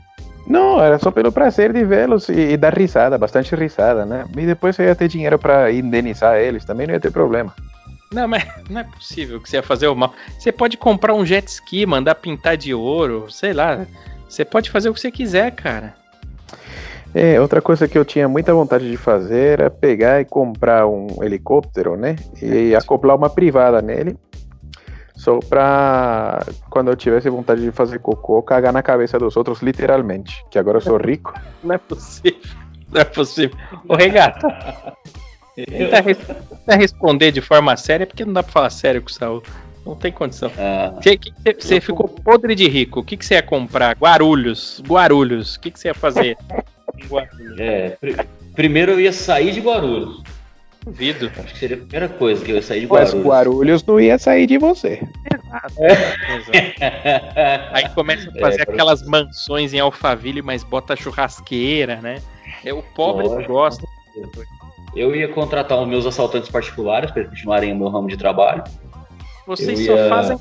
Não, 0.47 0.83
era 0.83 0.99
só 0.99 1.11
pelo 1.11 1.33
prazer 1.33 1.73
de 1.73 1.83
vê-los 1.83 2.29
e, 2.29 2.53
e, 2.53 2.57
dar 2.59 2.77
risada, 2.77 3.17
bastante 3.17 3.55
risada, 3.57 4.05
né? 4.05 4.27
E 4.37 4.45
depois 4.45 4.77
você 4.77 4.85
ia 4.85 4.95
ter 4.95 5.09
dinheiro 5.09 5.39
para 5.39 5.73
indenizar 5.73 6.37
eles, 6.37 6.67
também 6.67 6.87
não 6.87 6.93
ia 6.93 7.01
ter 7.01 7.11
problema. 7.11 7.55
Não, 8.12 8.27
mas 8.27 8.44
não 8.68 8.81
é 8.81 8.85
possível 8.85 9.40
que 9.40 9.49
você 9.49 9.57
ia 9.57 9.62
fazer 9.62 9.87
o 9.87 9.94
mal. 9.94 10.12
Você 10.38 10.51
pode 10.51 10.77
comprar 10.77 11.14
um 11.14 11.25
jet 11.25 11.46
ski, 11.46 11.87
mandar 11.87 12.16
pintar 12.16 12.57
de 12.57 12.75
ouro, 12.75 13.31
sei 13.31 13.53
lá. 13.53 13.87
Você 14.29 14.44
pode 14.44 14.68
fazer 14.68 14.88
o 14.88 14.94
que 14.94 15.01
você 15.01 15.11
quiser, 15.11 15.53
cara. 15.53 15.94
É, 17.14 17.40
outra 17.40 17.61
coisa 17.61 17.88
que 17.88 17.99
eu 17.99 18.05
tinha 18.05 18.29
muita 18.29 18.55
vontade 18.55 18.88
de 18.88 18.96
fazer 18.96 19.61
era 19.61 19.70
pegar 19.70 20.20
e 20.20 20.25
comprar 20.25 20.87
um 20.87 21.23
helicóptero, 21.23 21.96
né? 21.96 22.16
E 22.40 22.75
acoplar 22.75 23.16
uma 23.16 23.31
privada 23.31 23.81
nele. 23.81 24.16
Só 25.14 25.38
pra 25.38 26.44
quando 26.70 26.90
eu 26.90 26.96
tivesse 26.96 27.29
vontade 27.29 27.62
de 27.62 27.70
fazer 27.70 27.99
cocô, 27.99 28.42
cagar 28.42 28.73
na 28.73 28.83
cabeça 28.83 29.18
dos 29.18 29.37
outros, 29.37 29.61
literalmente. 29.61 30.44
Que 30.51 30.59
agora 30.59 30.79
eu 30.79 30.83
sou 30.83 30.96
rico. 30.96 31.35
Não 31.62 31.75
é 31.75 31.79
possível. 31.79 32.40
Não 32.90 33.01
é 33.01 33.05
possível. 33.05 33.57
Ô, 33.88 33.94
regata. 33.94 34.96
Tentar, 35.55 36.03
tentar 36.03 36.77
responder 36.77 37.33
de 37.33 37.41
forma 37.41 37.77
séria, 37.77 38.07
porque 38.07 38.25
não 38.25 38.33
dá 38.33 38.43
pra 38.43 38.53
falar 38.53 38.71
sério 38.71 39.03
com 39.03 39.09
o 39.09 39.13
Saul. 39.13 39.43
Não 39.85 39.97
tem 39.97 40.13
condição. 40.13 40.51
Ah, 40.59 40.95
você, 41.59 41.81
ficou 41.81 42.07
podre 42.07 42.55
de 42.55 42.69
rico. 42.69 43.01
O 43.01 43.05
que, 43.05 43.17
que 43.17 43.25
você 43.25 43.35
ia 43.35 43.43
comprar? 43.43 43.97
Guarulhos. 43.97 44.83
Guarulhos. 44.87 45.57
O 45.57 45.61
que, 45.61 45.71
que 45.71 45.81
você 45.81 45.89
ia 45.89 45.95
fazer? 45.95 46.37
É, 47.59 47.91
pr 48.01 48.27
primeiro 48.55 48.93
eu 48.93 49.01
ia 49.01 49.13
sair 49.13 49.53
de 49.53 49.61
Guarulhos. 49.61 50.23
Duvido. 50.85 51.31
Acho 51.39 51.55
que 51.55 51.59
seria 51.59 51.77
a 51.77 51.81
primeira 51.81 52.09
coisa 52.09 52.45
que 52.45 52.51
eu 52.51 52.57
ia 52.57 52.63
sair 52.63 52.81
de 52.81 52.87
Guarulhos. 52.87 53.15
Mas 53.15 53.25
Guarulhos 53.25 53.85
não 53.85 54.01
ia 54.01 54.19
sair 54.19 54.47
de 54.47 54.59
você. 54.59 55.01
Exato. 55.33 55.75
É. 55.83 57.69
Aí 57.73 57.89
começa 57.91 58.29
a 58.29 58.41
fazer 58.41 58.61
é, 58.61 58.63
aquelas 58.63 59.03
mansões 59.07 59.73
em 59.73 59.81
Alphaville, 59.81 60.43
mas 60.43 60.63
bota 60.63 60.95
churrasqueira, 60.95 61.97
né? 61.97 62.21
É 62.65 62.73
o 62.73 62.83
pobre 62.83 63.29
que 63.29 63.47
gosta. 63.47 63.87
Eu 64.94 65.14
ia 65.14 65.29
contratar 65.29 65.81
os 65.81 65.88
meus 65.88 66.05
assaltantes 66.07 66.50
particulares 66.50 67.11
para 67.11 67.20
eles 67.20 67.31
continuarem 67.31 67.72
o 67.72 67.76
meu 67.76 67.88
ramo 67.88 68.09
de 68.09 68.16
trabalho. 68.16 68.64
Vocês 69.46 69.85
só 69.87 69.96
fazem 70.09 70.38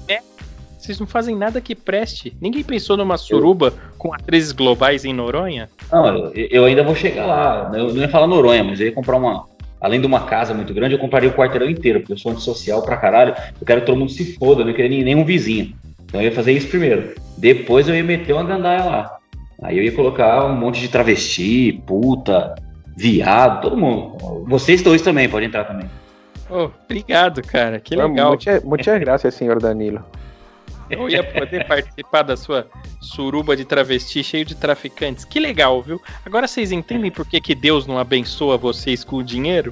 Vocês 0.78 1.00
não 1.00 1.08
fazem 1.08 1.36
nada 1.36 1.62
que 1.62 1.76
preste. 1.76 2.36
Ninguém 2.42 2.64
pensou 2.64 2.98
numa 2.98 3.18
suruba 3.18 3.68
eu... 3.68 3.74
com 3.98 4.14
atrizes 4.14 4.52
globais 4.52 5.06
em 5.06 5.14
Noronha? 5.14 5.70
Não, 5.92 6.08
eu, 6.08 6.48
eu, 6.52 6.66
ainda 6.66 6.84
vou 6.84 6.96
chegar 6.96 7.26
lá. 7.26 7.72
Eu 7.74 7.94
não 7.94 8.02
ia 8.02 8.10
falar 8.10 8.28
Noronha, 8.28 8.64
mas 8.64 8.80
eu 8.80 8.88
ia 8.88 8.92
comprar 8.92 9.18
uma. 9.18 9.46
Além 9.82 10.02
de 10.02 10.08
uma 10.08 10.26
casa 10.26 10.54
muito 10.54 10.74
grande, 10.74 10.96
eu 10.96 11.00
compraria 11.00 11.30
o 11.30 11.34
quarteirão 11.34 11.70
inteiro, 11.70 12.02
porque 12.02 12.12
eu 12.12 12.18
sou 12.18 12.32
antissocial 12.32 12.82
pra 12.82 12.98
caralho. 12.98 13.34
Eu 13.60 13.66
quero 13.66 13.82
que 13.82 13.88
todo 13.88 13.98
mundo 13.98 14.12
se 14.12 14.36
foda, 14.36 14.62
eu 14.62 14.66
não 14.66 14.74
queria 14.74 15.04
nenhum 15.04 15.24
vizinho. 15.24 15.74
Então 16.04 16.20
eu 16.20 16.26
ia 16.26 16.36
fazer 16.36 16.52
isso 16.52 16.68
primeiro. 16.68 17.16
Depois 17.38 17.88
eu 17.88 17.96
ia 17.96 18.04
meter 18.04 18.34
uma 18.34 18.44
gandaia 18.44 18.84
lá. 18.84 19.20
Aí 19.62 19.78
eu 19.78 19.84
ia 19.84 19.92
colocar 19.92 20.46
um 20.46 20.56
monte 20.56 20.82
de 20.82 20.88
travesti, 20.88 21.82
puta, 21.86 22.56
viado, 23.00 23.62
todo 23.62 23.78
mundo. 23.78 24.44
Vocês 24.46 24.82
dois 24.82 25.02
também, 25.02 25.30
podem 25.30 25.48
entrar 25.48 25.64
também. 25.64 25.90
Oh, 26.50 26.70
obrigado, 26.84 27.42
cara. 27.42 27.80
Que 27.80 27.96
legal. 27.96 28.32
Muitas 28.32 28.64
muita 28.64 29.00
graças, 29.00 29.34
senhor 29.36 29.62
Danilo. 29.62 30.04
Eu 30.90 31.08
ia 31.08 31.24
poder 31.24 31.66
participar 31.68 32.24
da 32.24 32.36
sua 32.36 32.68
suruba 33.00 33.56
de 33.56 33.64
travesti 33.64 34.24
cheio 34.24 34.44
de 34.44 34.56
traficantes. 34.56 35.24
Que 35.24 35.40
legal, 35.40 35.82
viu? 35.82 36.02
Agora 36.26 36.48
vocês 36.48 36.72
entendem 36.72 37.12
por 37.12 37.28
que, 37.28 37.40
que 37.40 37.54
Deus 37.54 37.86
não 37.86 38.00
abençoa 38.00 38.58
vocês 38.58 39.04
com 39.04 39.18
o 39.18 39.24
dinheiro? 39.24 39.72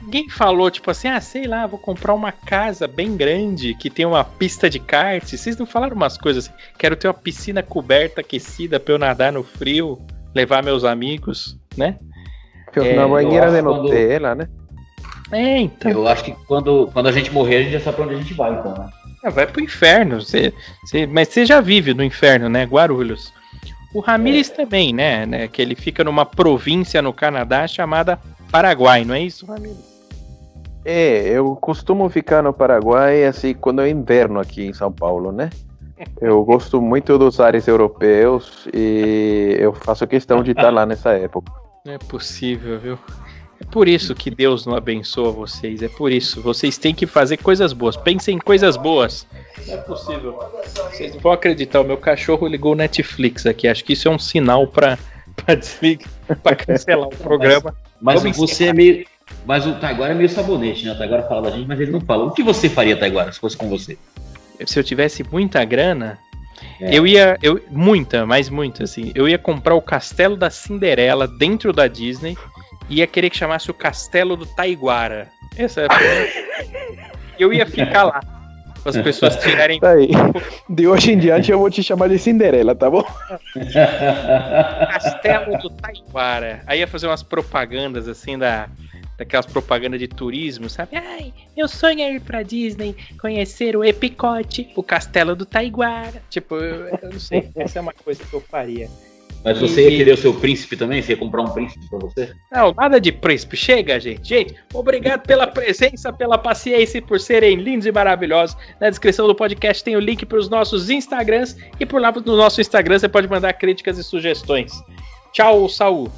Ninguém 0.00 0.28
falou, 0.30 0.70
tipo 0.70 0.92
assim, 0.92 1.08
ah, 1.08 1.20
sei 1.20 1.48
lá, 1.48 1.66
vou 1.66 1.78
comprar 1.78 2.14
uma 2.14 2.30
casa 2.30 2.86
bem 2.86 3.16
grande 3.16 3.74
que 3.74 3.90
tem 3.90 4.06
uma 4.06 4.22
pista 4.22 4.70
de 4.70 4.78
kart. 4.78 5.24
Vocês 5.24 5.56
não 5.56 5.66
falaram 5.66 5.96
umas 5.96 6.16
coisas 6.16 6.46
assim? 6.46 6.54
Quero 6.78 6.94
ter 6.94 7.08
uma 7.08 7.14
piscina 7.14 7.64
coberta, 7.64 8.20
aquecida 8.20 8.78
pra 8.78 8.94
eu 8.94 8.98
nadar 8.98 9.32
no 9.32 9.42
frio 9.42 10.00
levar 10.34 10.62
meus 10.62 10.84
amigos, 10.84 11.58
né? 11.76 11.98
É, 12.76 12.94
na 12.94 13.06
banheira 13.06 13.50
de 13.52 13.62
Nutella, 13.62 14.30
quando... 14.30 14.38
né? 14.38 14.48
É, 15.30 15.60
então. 15.60 15.90
Eu 15.90 16.08
acho 16.08 16.24
que 16.24 16.32
quando, 16.46 16.90
quando 16.92 17.08
a 17.08 17.12
gente 17.12 17.30
morrer, 17.32 17.56
a 17.56 17.62
gente 17.62 17.72
já 17.72 17.80
sabe 17.80 17.96
pra 17.96 18.04
onde 18.04 18.14
a 18.14 18.18
gente 18.18 18.34
vai, 18.34 18.52
então, 18.52 18.74
né? 18.74 18.88
É, 19.24 19.30
vai 19.30 19.46
pro 19.46 19.62
inferno. 19.62 20.20
Você, 20.20 20.52
você, 20.84 21.06
mas 21.06 21.28
você 21.28 21.46
já 21.46 21.60
vive 21.60 21.94
no 21.94 22.02
inferno, 22.02 22.48
né? 22.48 22.64
Guarulhos. 22.64 23.32
O 23.94 24.00
Ramires 24.00 24.50
é. 24.50 24.54
também, 24.54 24.92
né, 24.92 25.24
né? 25.24 25.48
Que 25.48 25.62
ele 25.62 25.74
fica 25.74 26.02
numa 26.02 26.26
província 26.26 27.00
no 27.00 27.12
Canadá 27.12 27.66
chamada 27.66 28.18
Paraguai, 28.50 29.04
não 29.04 29.14
é 29.14 29.22
isso, 29.22 29.46
Ramires? 29.46 29.94
É, 30.84 31.28
eu 31.28 31.56
costumo 31.56 32.08
ficar 32.10 32.42
no 32.42 32.52
Paraguai 32.52 33.24
assim 33.24 33.54
quando 33.54 33.80
é 33.80 33.88
inverno 33.88 34.38
aqui 34.38 34.66
em 34.66 34.72
São 34.74 34.92
Paulo, 34.92 35.32
né? 35.32 35.48
Eu 36.20 36.44
gosto 36.44 36.80
muito 36.80 37.16
dos 37.18 37.40
ares 37.40 37.68
europeus 37.68 38.66
e 38.72 39.56
eu 39.58 39.72
faço 39.72 40.06
questão 40.06 40.42
de 40.42 40.50
estar 40.50 40.70
lá 40.70 40.84
nessa 40.84 41.12
época. 41.12 41.52
Não 41.84 41.92
é 41.92 41.98
possível, 41.98 42.78
viu? 42.78 42.98
É 43.60 43.64
por 43.70 43.86
isso 43.86 44.14
que 44.14 44.30
Deus 44.30 44.66
não 44.66 44.74
abençoa 44.74 45.30
vocês. 45.30 45.82
É 45.82 45.88
por 45.88 46.10
isso. 46.10 46.42
Vocês 46.42 46.76
têm 46.76 46.94
que 46.94 47.06
fazer 47.06 47.36
coisas 47.36 47.72
boas. 47.72 47.96
Pensem 47.96 48.36
em 48.36 48.40
coisas 48.40 48.76
boas. 48.76 49.26
Não 49.66 49.74
é 49.74 49.76
possível. 49.78 50.38
Vocês 50.90 51.14
não 51.14 51.20
vão 51.20 51.32
acreditar. 51.32 51.80
O 51.80 51.84
meu 51.84 51.96
cachorro 51.96 52.46
ligou 52.48 52.72
o 52.72 52.76
Netflix 52.76 53.46
aqui. 53.46 53.68
Acho 53.68 53.84
que 53.84 53.92
isso 53.92 54.08
é 54.08 54.10
um 54.10 54.18
sinal 54.18 54.66
para 54.66 54.98
para 56.42 56.56
cancelar 56.56 57.08
o 57.08 57.16
programa. 57.16 57.74
Mas, 58.00 58.22
mas 58.22 58.36
você 58.36 58.66
é 58.66 58.72
meio. 58.72 59.06
Mas 59.46 59.66
o 59.66 59.74
Taiguara 59.74 60.12
é 60.12 60.16
meio 60.16 60.28
sabonete, 60.28 60.84
né? 60.84 60.92
O 60.92 60.98
Taiguara 60.98 61.22
fala 61.24 61.42
da 61.42 61.50
gente, 61.50 61.66
mas 61.66 61.80
ele 61.80 61.90
não 61.90 62.00
fala. 62.00 62.24
O 62.24 62.30
que 62.32 62.42
você 62.42 62.68
faria, 62.68 62.96
Taiguara, 62.96 63.32
se 63.32 63.40
fosse 63.40 63.56
com 63.56 63.68
você? 63.68 63.96
Se 64.64 64.78
eu 64.78 64.84
tivesse 64.84 65.24
muita 65.30 65.64
grana, 65.64 66.18
é. 66.80 66.96
eu 66.96 67.06
ia. 67.06 67.38
Eu, 67.42 67.60
muita, 67.70 68.26
mas 68.26 68.48
muita, 68.48 68.84
assim. 68.84 69.12
Eu 69.14 69.28
ia 69.28 69.38
comprar 69.38 69.74
o 69.74 69.82
castelo 69.82 70.36
da 70.36 70.50
Cinderela 70.50 71.26
dentro 71.26 71.72
da 71.72 71.86
Disney 71.86 72.36
e 72.88 72.96
ia 72.96 73.06
querer 73.06 73.30
que 73.30 73.36
chamasse 73.36 73.70
o 73.70 73.74
castelo 73.74 74.36
do 74.36 74.46
Taiguara. 74.46 75.28
Essa 75.56 75.82
é 75.82 75.86
a 75.86 75.88
Eu 77.38 77.52
ia 77.52 77.66
ficar 77.66 78.04
lá. 78.04 78.20
As 78.84 78.96
pessoas 78.98 79.36
tirarem. 79.36 79.80
Tá 79.80 79.92
aí. 79.92 80.10
De 80.68 80.86
hoje 80.86 81.12
em 81.12 81.18
diante 81.18 81.50
eu 81.50 81.58
vou 81.58 81.70
te 81.70 81.82
chamar 81.82 82.08
de 82.08 82.18
Cinderela, 82.18 82.74
tá 82.74 82.90
bom? 82.90 83.02
Castelo 84.90 85.56
do 85.58 85.70
Taiguara. 85.70 86.60
Aí 86.66 86.80
ia 86.80 86.86
fazer 86.86 87.06
umas 87.06 87.22
propagandas 87.22 88.06
assim 88.06 88.36
da. 88.36 88.68
Daquelas 89.16 89.46
propagandas 89.46 90.00
de 90.00 90.08
turismo, 90.08 90.68
sabe? 90.68 90.96
Ai, 90.96 91.32
meu 91.56 91.68
sonho 91.68 92.00
é 92.00 92.14
ir 92.14 92.20
pra 92.20 92.42
Disney, 92.42 92.96
conhecer 93.20 93.76
o 93.76 93.84
Epicote, 93.84 94.70
o 94.74 94.82
Castelo 94.82 95.36
do 95.36 95.46
Taiguara. 95.46 96.22
Tipo, 96.28 96.56
eu, 96.56 96.88
eu 96.88 97.10
não 97.12 97.20
sei, 97.20 97.48
essa 97.56 97.78
é 97.78 97.82
uma 97.82 97.92
coisa 97.92 98.24
que 98.24 98.34
eu 98.34 98.40
faria. 98.40 98.88
Mas 99.44 99.60
você 99.60 99.90
ia 99.90 99.98
querer 99.98 100.12
o 100.12 100.16
seu 100.16 100.32
príncipe 100.32 100.74
também? 100.74 101.02
Você 101.02 101.12
ia 101.12 101.18
comprar 101.18 101.42
um 101.42 101.50
príncipe 101.50 101.86
pra 101.90 101.98
você? 101.98 102.32
Não, 102.50 102.72
nada 102.72 102.98
de 102.98 103.12
príncipe. 103.12 103.58
Chega, 103.58 104.00
gente. 104.00 104.26
Gente, 104.26 104.54
obrigado 104.72 105.20
pela 105.26 105.46
presença, 105.46 106.10
pela 106.10 106.38
paciência 106.38 106.96
e 106.96 107.02
por 107.02 107.20
serem 107.20 107.56
lindos 107.56 107.86
e 107.86 107.92
maravilhosos. 107.92 108.56
Na 108.80 108.88
descrição 108.88 109.26
do 109.26 109.34
podcast 109.34 109.84
tem 109.84 109.96
o 109.96 110.00
link 110.00 110.24
para 110.24 110.38
os 110.38 110.48
nossos 110.48 110.88
Instagrams. 110.88 111.58
E 111.78 111.84
por 111.84 112.00
lá 112.00 112.10
no 112.10 112.36
nosso 112.36 112.58
Instagram 112.58 112.98
você 112.98 113.08
pode 113.08 113.28
mandar 113.28 113.52
críticas 113.52 113.98
e 113.98 114.02
sugestões. 114.02 114.72
Tchau, 115.30 115.68
Saul. 115.68 116.10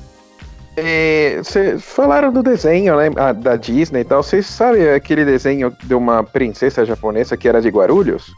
Vocês 1.42 1.82
falaram 1.82 2.30
do 2.30 2.42
desenho 2.42 2.96
né, 2.96 3.10
ah, 3.16 3.32
da 3.32 3.56
Disney 3.56 4.00
e 4.00 4.04
tal. 4.04 4.22
Vocês 4.22 4.46
sabem 4.46 4.88
aquele 4.90 5.24
desenho 5.24 5.74
de 5.84 5.94
uma 5.94 6.22
princesa 6.22 6.84
japonesa 6.84 7.36
que 7.36 7.48
era 7.48 7.62
de 7.62 7.68
Guarulhos? 7.68 8.30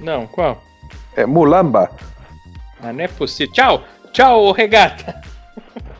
Não, 0.00 0.26
qual? 0.26 0.60
É 1.16 1.24
Mulamba. 1.24 1.90
Ah, 2.82 2.92
não 2.92 3.04
é 3.04 3.08
possível. 3.08 3.52
Tchau, 3.52 3.84
tchau, 4.12 4.52
regata. 4.52 5.22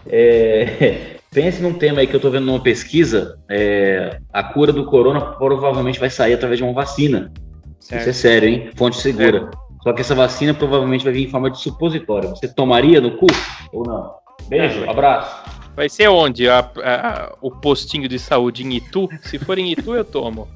É, 0.06 1.16
pense 1.32 1.62
num 1.62 1.74
tema 1.74 2.00
aí 2.00 2.06
que 2.06 2.14
eu 2.14 2.20
tô 2.20 2.30
vendo 2.30 2.46
numa 2.46 2.60
pesquisa. 2.60 3.38
É, 3.48 4.18
a 4.32 4.42
cura 4.42 4.72
do 4.72 4.86
corona 4.86 5.20
provavelmente 5.20 6.00
vai 6.00 6.10
sair 6.10 6.34
através 6.34 6.58
de 6.58 6.64
uma 6.64 6.72
vacina. 6.72 7.32
Certo. 7.78 8.00
Isso 8.00 8.10
é 8.10 8.12
sério, 8.12 8.48
hein? 8.48 8.70
Fonte 8.76 8.96
segura. 8.96 9.40
Certo. 9.40 9.58
Só 9.84 9.92
que 9.92 10.00
essa 10.00 10.14
vacina 10.14 10.54
provavelmente 10.54 11.04
vai 11.04 11.12
vir 11.12 11.26
em 11.26 11.30
forma 11.30 11.50
de 11.50 11.58
supositório. 11.60 12.30
Você 12.30 12.48
tomaria 12.48 13.00
no 13.00 13.18
cu 13.18 13.26
ou 13.72 13.84
não? 13.84 14.14
Beijo, 14.48 14.88
abraço. 14.88 15.43
Vai 15.74 15.88
ser 15.88 16.08
onde? 16.08 16.48
A, 16.48 16.60
a, 16.60 17.36
o 17.40 17.50
postinho 17.50 18.08
de 18.08 18.18
saúde 18.18 18.64
em 18.64 18.74
Itu? 18.74 19.08
Se 19.22 19.38
for 19.38 19.58
em 19.58 19.72
Itu, 19.72 19.94
eu 19.94 20.04
tomo. 20.04 20.48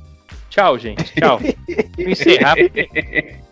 Tchau, 0.49 0.79
gente. 0.79 1.13
Tchau. 1.15 1.39
Vou 1.97 2.09
encerrar. 2.09 2.57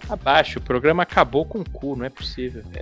Abaixo, 0.08 0.58
o 0.58 0.62
programa 0.62 1.02
acabou 1.02 1.44
com 1.44 1.60
o 1.60 1.70
cu, 1.70 1.96
não 1.96 2.06
é 2.06 2.10
possível. 2.10 2.62